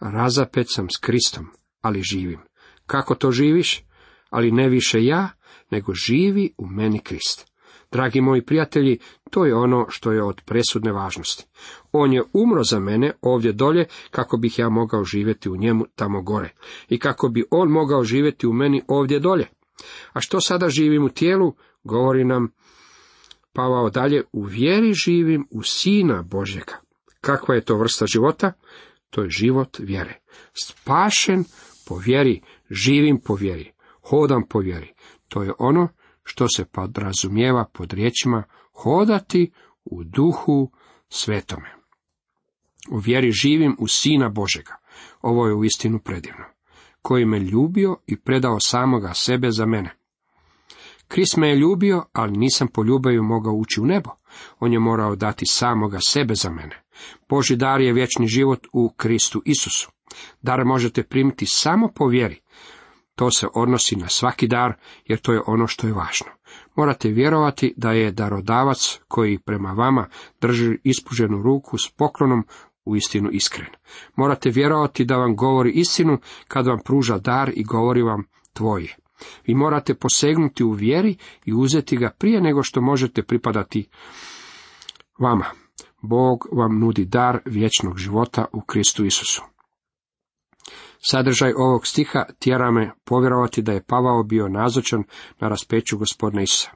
Razapet 0.00 0.66
sam 0.70 0.90
s 0.90 0.96
Kristom, 0.96 1.46
ali 1.80 2.02
živim. 2.02 2.40
Kako 2.86 3.14
to 3.14 3.30
živiš? 3.30 3.84
Ali 4.32 4.50
ne 4.50 4.68
više 4.68 5.04
ja, 5.04 5.30
nego 5.70 5.94
živi 5.94 6.54
u 6.58 6.66
meni 6.66 6.98
Krist. 6.98 7.52
Dragi 7.92 8.20
moji 8.20 8.44
prijatelji, 8.44 8.98
to 9.30 9.44
je 9.46 9.54
ono 9.54 9.86
što 9.88 10.12
je 10.12 10.22
od 10.22 10.40
presudne 10.46 10.92
važnosti. 10.92 11.44
On 11.92 12.12
je 12.12 12.22
umro 12.32 12.64
za 12.64 12.80
mene 12.80 13.12
ovdje 13.22 13.52
dolje 13.52 13.86
kako 14.10 14.36
bih 14.36 14.58
ja 14.58 14.68
mogao 14.68 15.04
živjeti 15.04 15.50
u 15.50 15.56
njemu 15.56 15.84
tamo 15.94 16.22
gore 16.22 16.54
i 16.88 16.98
kako 16.98 17.28
bi 17.28 17.44
on 17.50 17.68
mogao 17.68 18.04
živjeti 18.04 18.46
u 18.46 18.52
meni 18.52 18.82
ovdje 18.88 19.20
dolje. 19.20 19.48
A 20.12 20.20
što 20.20 20.40
sada 20.40 20.68
živim 20.68 21.04
u 21.04 21.08
tijelu, 21.08 21.54
govori 21.84 22.24
nam 22.24 22.52
Pavao 23.52 23.90
dalje, 23.90 24.22
u 24.32 24.42
vjeri 24.42 24.92
živim 24.92 25.46
u 25.50 25.62
Sina 25.62 26.22
Božjega. 26.22 26.80
Kakva 27.20 27.54
je 27.54 27.64
to 27.64 27.76
vrsta 27.76 28.06
života? 28.06 28.52
To 29.10 29.22
je 29.22 29.30
život 29.30 29.76
vjere. 29.78 30.20
Spašen 30.54 31.44
po 31.88 31.96
vjeri, 31.98 32.40
živim 32.70 33.20
po 33.20 33.34
vjeri, 33.34 33.71
hodam 34.02 34.42
po 34.48 34.58
vjeri. 34.58 34.92
To 35.28 35.42
je 35.42 35.52
ono 35.58 35.88
što 36.24 36.48
se 36.48 36.64
podrazumijeva 36.64 37.64
pod 37.72 37.92
riječima 37.92 38.44
hodati 38.72 39.52
u 39.84 40.04
duhu 40.04 40.72
svetome. 41.08 41.74
U 42.90 42.98
vjeri 42.98 43.30
živim 43.30 43.76
u 43.78 43.88
Sina 43.88 44.28
Božega. 44.28 44.76
Ovo 45.22 45.46
je 45.46 45.54
u 45.54 45.64
istinu 45.64 45.98
predivno. 45.98 46.44
Koji 47.02 47.24
me 47.24 47.38
ljubio 47.38 47.96
i 48.06 48.20
predao 48.20 48.60
samoga 48.60 49.14
sebe 49.14 49.50
za 49.50 49.66
mene. 49.66 49.96
Krist 51.08 51.36
me 51.36 51.48
je 51.48 51.56
ljubio, 51.56 52.04
ali 52.12 52.32
nisam 52.32 52.68
po 52.68 52.84
ljubaju 52.84 53.22
mogao 53.22 53.52
ući 53.54 53.80
u 53.80 53.86
nebo. 53.86 54.10
On 54.60 54.72
je 54.72 54.78
morao 54.78 55.16
dati 55.16 55.46
samoga 55.46 55.98
sebe 56.00 56.34
za 56.34 56.50
mene. 56.50 56.82
Boži 57.28 57.56
dar 57.56 57.80
je 57.80 57.92
vječni 57.92 58.26
život 58.26 58.66
u 58.72 58.92
Kristu 58.96 59.42
Isusu. 59.44 59.90
Dar 60.42 60.64
možete 60.64 61.02
primiti 61.02 61.46
samo 61.46 61.88
po 61.94 62.06
vjeri. 62.06 62.40
To 63.22 63.30
se 63.30 63.46
odnosi 63.54 63.96
na 63.96 64.08
svaki 64.08 64.48
dar, 64.48 64.72
jer 65.06 65.18
to 65.18 65.32
je 65.32 65.40
ono 65.46 65.66
što 65.66 65.86
je 65.86 65.92
važno. 65.92 66.26
Morate 66.76 67.08
vjerovati 67.08 67.74
da 67.76 67.92
je 67.92 68.10
darodavac 68.10 69.00
koji 69.08 69.38
prema 69.38 69.72
vama 69.72 70.08
drži 70.40 70.78
ispuženu 70.84 71.42
ruku 71.42 71.78
s 71.78 71.90
poklonom 71.96 72.44
u 72.84 72.96
istinu 72.96 73.30
iskren. 73.32 73.68
Morate 74.16 74.50
vjerovati 74.50 75.04
da 75.04 75.16
vam 75.16 75.36
govori 75.36 75.70
istinu 75.70 76.18
kad 76.48 76.66
vam 76.66 76.78
pruža 76.84 77.18
dar 77.18 77.50
i 77.54 77.64
govori 77.64 78.02
vam 78.02 78.24
tvoje. 78.52 78.96
Vi 79.46 79.54
morate 79.54 79.94
posegnuti 79.94 80.64
u 80.64 80.70
vjeri 80.70 81.16
i 81.44 81.52
uzeti 81.54 81.96
ga 81.96 82.10
prije 82.18 82.40
nego 82.40 82.62
što 82.62 82.80
možete 82.80 83.22
pripadati 83.22 83.88
vama. 85.18 85.44
Bog 86.00 86.48
vam 86.52 86.78
nudi 86.78 87.04
dar 87.04 87.38
vječnog 87.44 87.98
života 87.98 88.44
u 88.52 88.60
Kristu 88.60 89.04
Isusu. 89.04 89.51
Sadržaj 91.04 91.52
ovog 91.56 91.86
stiha 91.86 92.24
tjera 92.38 92.70
me 92.70 92.90
povjerovati 93.04 93.62
da 93.62 93.72
je 93.72 93.82
Pavao 93.82 94.22
bio 94.22 94.48
nazočan 94.48 95.04
na 95.40 95.48
raspeću 95.48 95.98
gospodina 95.98 96.42
Isusa. 96.42 96.70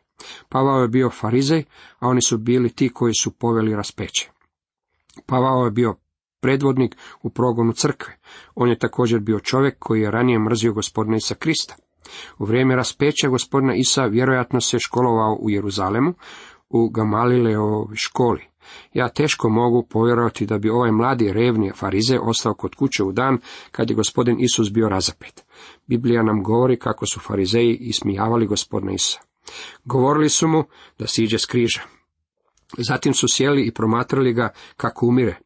Pavao 0.49 0.83
je 0.83 0.89
bio 0.89 1.11
farizej, 1.11 1.65
a 1.99 2.09
oni 2.09 2.23
su 2.23 2.39
bili 2.39 2.73
ti 2.73 2.89
koji 2.89 3.15
su 3.15 3.31
poveli 3.31 3.77
raspeće. 3.77 4.31
Pavao 5.27 5.65
je 5.65 5.71
bio 5.71 5.97
predvodnik 6.41 6.97
u 7.23 7.31
progonu 7.31 7.73
crkve. 7.73 8.19
On 8.55 8.69
je 8.69 8.79
također 8.79 9.21
bio 9.21 9.41
čovjek 9.41 9.79
koji 9.79 10.01
je 10.01 10.11
ranije 10.11 10.39
mrzio 10.39 10.73
gospodina 10.73 11.17
Isa 11.17 11.35
Krista. 11.35 11.77
U 12.39 12.45
vrijeme 12.45 12.77
raspeća 12.77 13.29
gospodina 13.29 13.75
Isa 13.75 14.05
vjerojatno 14.05 14.61
se 14.61 14.79
školovao 14.79 15.39
u 15.41 15.51
Jeruzalemu, 15.51 16.15
u 16.69 16.89
Gamalileovoj 16.89 17.97
školi. 17.97 18.43
Ja 18.95 19.09
teško 19.09 19.49
mogu 19.49 19.83
povjerovati 19.83 20.47
da 20.47 20.59
bi 20.59 20.71
ovaj 20.71 20.93
mladi 20.93 21.33
revni 21.33 21.73
farize 21.77 22.19
ostao 22.19 22.55
kod 22.55 22.75
kuće 22.75 23.05
u 23.05 23.13
dan 23.13 23.39
kad 23.71 23.91
je 23.91 23.97
gospodin 23.97 24.37
Isus 24.41 24.73
bio 24.73 24.89
razapet. 24.89 25.45
Biblija 25.87 26.23
nam 26.23 26.43
govori 26.43 26.79
kako 26.79 27.07
su 27.07 27.21
farizeji 27.21 27.77
ismijavali 27.81 28.47
gospodina 28.47 28.93
Isa. 28.93 29.21
Govorili 29.85 30.29
su 30.29 30.49
mu 30.49 30.65
da 30.99 31.07
siđe 31.07 31.39
s 31.39 31.47
križa. 31.47 31.81
Zatim 32.79 33.15
su 33.15 33.27
sjeli 33.29 33.67
i 33.67 33.75
promatrali 33.75 34.33
ga 34.33 34.53
kako 34.77 35.07
umire. 35.07 35.39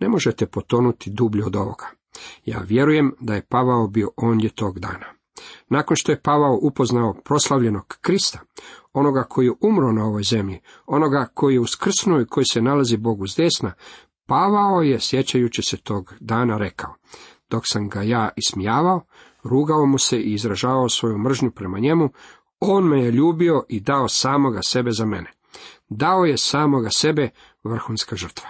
Ne 0.00 0.08
možete 0.08 0.46
potonuti 0.46 1.10
dublje 1.10 1.44
od 1.44 1.56
ovoga. 1.56 1.86
Ja 2.44 2.58
vjerujem 2.58 3.14
da 3.20 3.34
je 3.34 3.46
Pavao 3.48 3.88
bio 3.88 4.10
ondje 4.16 4.50
tog 4.50 4.78
dana. 4.78 5.06
Nakon 5.68 5.96
što 5.96 6.12
je 6.12 6.20
Pavao 6.20 6.58
upoznao 6.62 7.14
proslavljenog 7.24 7.98
Krista, 8.00 8.40
onoga 8.98 9.22
koji 9.22 9.46
je 9.46 9.52
umro 9.60 9.92
na 9.92 10.04
ovoj 10.04 10.22
zemlji, 10.22 10.60
onoga 10.86 11.26
koji 11.34 11.54
je 11.54 11.60
uskrsnuo 11.60 12.20
i 12.20 12.26
koji 12.26 12.44
se 12.44 12.62
nalazi 12.62 12.96
Bogu 12.96 13.26
s 13.26 13.36
desna, 13.36 13.72
Pavao 14.26 14.82
je, 14.82 15.00
sjećajući 15.00 15.62
se 15.62 15.76
tog 15.76 16.14
dana, 16.20 16.58
rekao, 16.58 16.94
dok 17.50 17.62
sam 17.66 17.88
ga 17.88 18.02
ja 18.02 18.28
ismijavao, 18.36 19.00
rugao 19.42 19.86
mu 19.86 19.98
se 19.98 20.18
i 20.18 20.32
izražavao 20.32 20.88
svoju 20.88 21.18
mržnju 21.18 21.50
prema 21.50 21.78
njemu, 21.78 22.10
on 22.60 22.88
me 22.88 23.04
je 23.04 23.10
ljubio 23.10 23.64
i 23.68 23.80
dao 23.80 24.08
samoga 24.08 24.60
sebe 24.62 24.90
za 24.90 25.06
mene. 25.06 25.32
Dao 25.88 26.24
je 26.24 26.38
samoga 26.38 26.90
sebe 26.90 27.30
vrhunska 27.64 28.16
žrtva. 28.16 28.48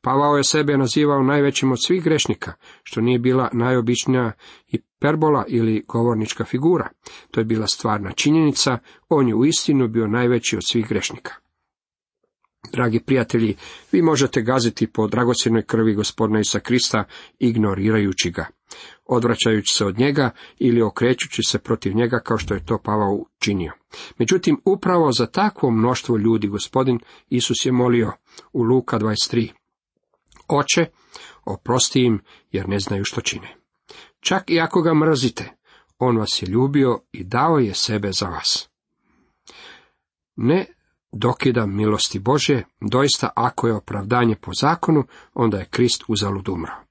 Pavao 0.00 0.36
je 0.36 0.44
sebe 0.44 0.76
nazivao 0.76 1.22
najvećim 1.22 1.72
od 1.72 1.84
svih 1.84 2.04
grešnika, 2.04 2.52
što 2.82 3.00
nije 3.00 3.18
bila 3.18 3.48
najobičnija 3.52 4.32
hiperbola 4.70 5.44
ili 5.48 5.84
govornička 5.88 6.44
figura. 6.44 6.88
To 7.30 7.40
je 7.40 7.44
bila 7.44 7.66
stvarna 7.66 8.12
činjenica, 8.12 8.78
on 9.08 9.28
je 9.28 9.34
uistinu 9.34 9.88
bio 9.88 10.06
najveći 10.06 10.56
od 10.56 10.62
svih 10.66 10.88
grešnika. 10.88 11.34
Dragi 12.72 13.00
prijatelji, 13.00 13.56
vi 13.92 14.02
možete 14.02 14.42
gaziti 14.42 14.86
po 14.86 15.06
dragocjenoj 15.06 15.62
krvi 15.62 15.94
gospodina 15.94 16.40
Isa 16.40 16.60
Krista, 16.60 17.04
ignorirajući 17.38 18.30
ga, 18.30 18.46
odvraćajući 19.04 19.74
se 19.74 19.84
od 19.84 19.98
njega 19.98 20.30
ili 20.58 20.82
okrećući 20.82 21.42
se 21.48 21.58
protiv 21.58 21.94
njega 21.94 22.20
kao 22.24 22.38
što 22.38 22.54
je 22.54 22.66
to 22.66 22.78
Pavao 22.84 23.24
učinio. 23.36 23.72
Međutim, 24.18 24.60
upravo 24.64 25.12
za 25.12 25.26
takvo 25.26 25.70
mnoštvo 25.70 26.16
ljudi 26.16 26.48
gospodin 26.48 26.98
Isus 27.28 27.66
je 27.66 27.72
molio 27.72 28.12
u 28.52 28.62
Luka 28.62 28.98
23. 28.98 29.57
Oče, 30.48 30.86
oprosti 31.44 32.00
im 32.00 32.20
jer 32.52 32.68
ne 32.68 32.78
znaju 32.78 33.04
što 33.04 33.20
čine. 33.20 33.56
Čak 34.20 34.50
i 34.50 34.60
ako 34.60 34.82
ga 34.82 34.94
mrzite, 34.94 35.52
on 35.98 36.16
vas 36.16 36.42
je 36.42 36.46
ljubio 36.46 37.00
i 37.12 37.24
dao 37.24 37.58
je 37.58 37.74
sebe 37.74 38.12
za 38.12 38.26
vas. 38.26 38.68
Ne 40.36 40.66
dokidam 41.12 41.76
milosti 41.76 42.18
Bože, 42.18 42.62
doista 42.80 43.30
ako 43.36 43.66
je 43.66 43.74
opravdanje 43.74 44.36
po 44.36 44.50
zakonu, 44.60 45.04
onda 45.34 45.58
je 45.58 45.68
Krist 45.70 46.04
uzalud 46.08 46.48
umrao. 46.48 46.87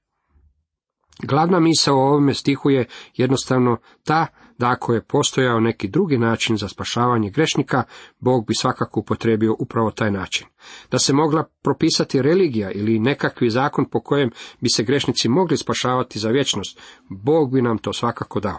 Glavna 1.22 1.60
misa 1.60 1.92
u 1.92 1.98
ovome 1.98 2.34
stihu 2.34 2.70
je 2.70 2.86
jednostavno 3.16 3.76
ta 4.04 4.26
da 4.58 4.70
ako 4.70 4.94
je 4.94 5.04
postojao 5.04 5.60
neki 5.60 5.88
drugi 5.88 6.18
način 6.18 6.56
za 6.56 6.68
spašavanje 6.68 7.30
grešnika, 7.30 7.82
Bog 8.18 8.46
bi 8.46 8.54
svakako 8.54 9.00
upotrebio 9.00 9.56
upravo 9.58 9.90
taj 9.90 10.10
način. 10.10 10.46
Da 10.90 10.98
se 10.98 11.12
mogla 11.12 11.44
propisati 11.62 12.22
religija 12.22 12.70
ili 12.70 12.98
nekakvi 12.98 13.50
zakon 13.50 13.84
po 13.90 14.00
kojem 14.00 14.30
bi 14.60 14.68
se 14.68 14.82
grešnici 14.82 15.28
mogli 15.28 15.56
spašavati 15.56 16.18
za 16.18 16.28
vječnost, 16.28 16.80
Bog 17.08 17.52
bi 17.52 17.62
nam 17.62 17.78
to 17.78 17.92
svakako 17.92 18.40
dao. 18.40 18.58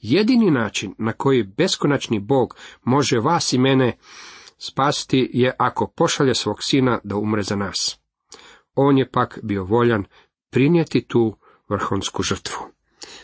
Jedini 0.00 0.50
način 0.50 0.94
na 0.98 1.12
koji 1.12 1.42
beskonačni 1.42 2.20
Bog 2.20 2.56
može 2.84 3.18
vas 3.18 3.52
i 3.52 3.58
mene 3.58 3.96
spasiti 4.58 5.30
je 5.32 5.54
ako 5.58 5.86
pošalje 5.86 6.34
svog 6.34 6.56
sina 6.60 6.98
da 7.04 7.16
umre 7.16 7.42
za 7.42 7.56
nas. 7.56 7.98
On 8.74 8.98
je 8.98 9.10
pak 9.10 9.38
bio 9.42 9.64
voljan 9.64 10.04
prinijeti 10.50 11.04
tu 11.08 11.36
vrhunsku 11.68 12.22
žrtvu. 12.22 12.56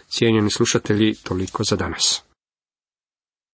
Cijenjeni 0.09 0.51
slušatelji, 0.51 1.15
toliko 1.15 1.65
za 1.65 1.77
danas. 1.77 2.23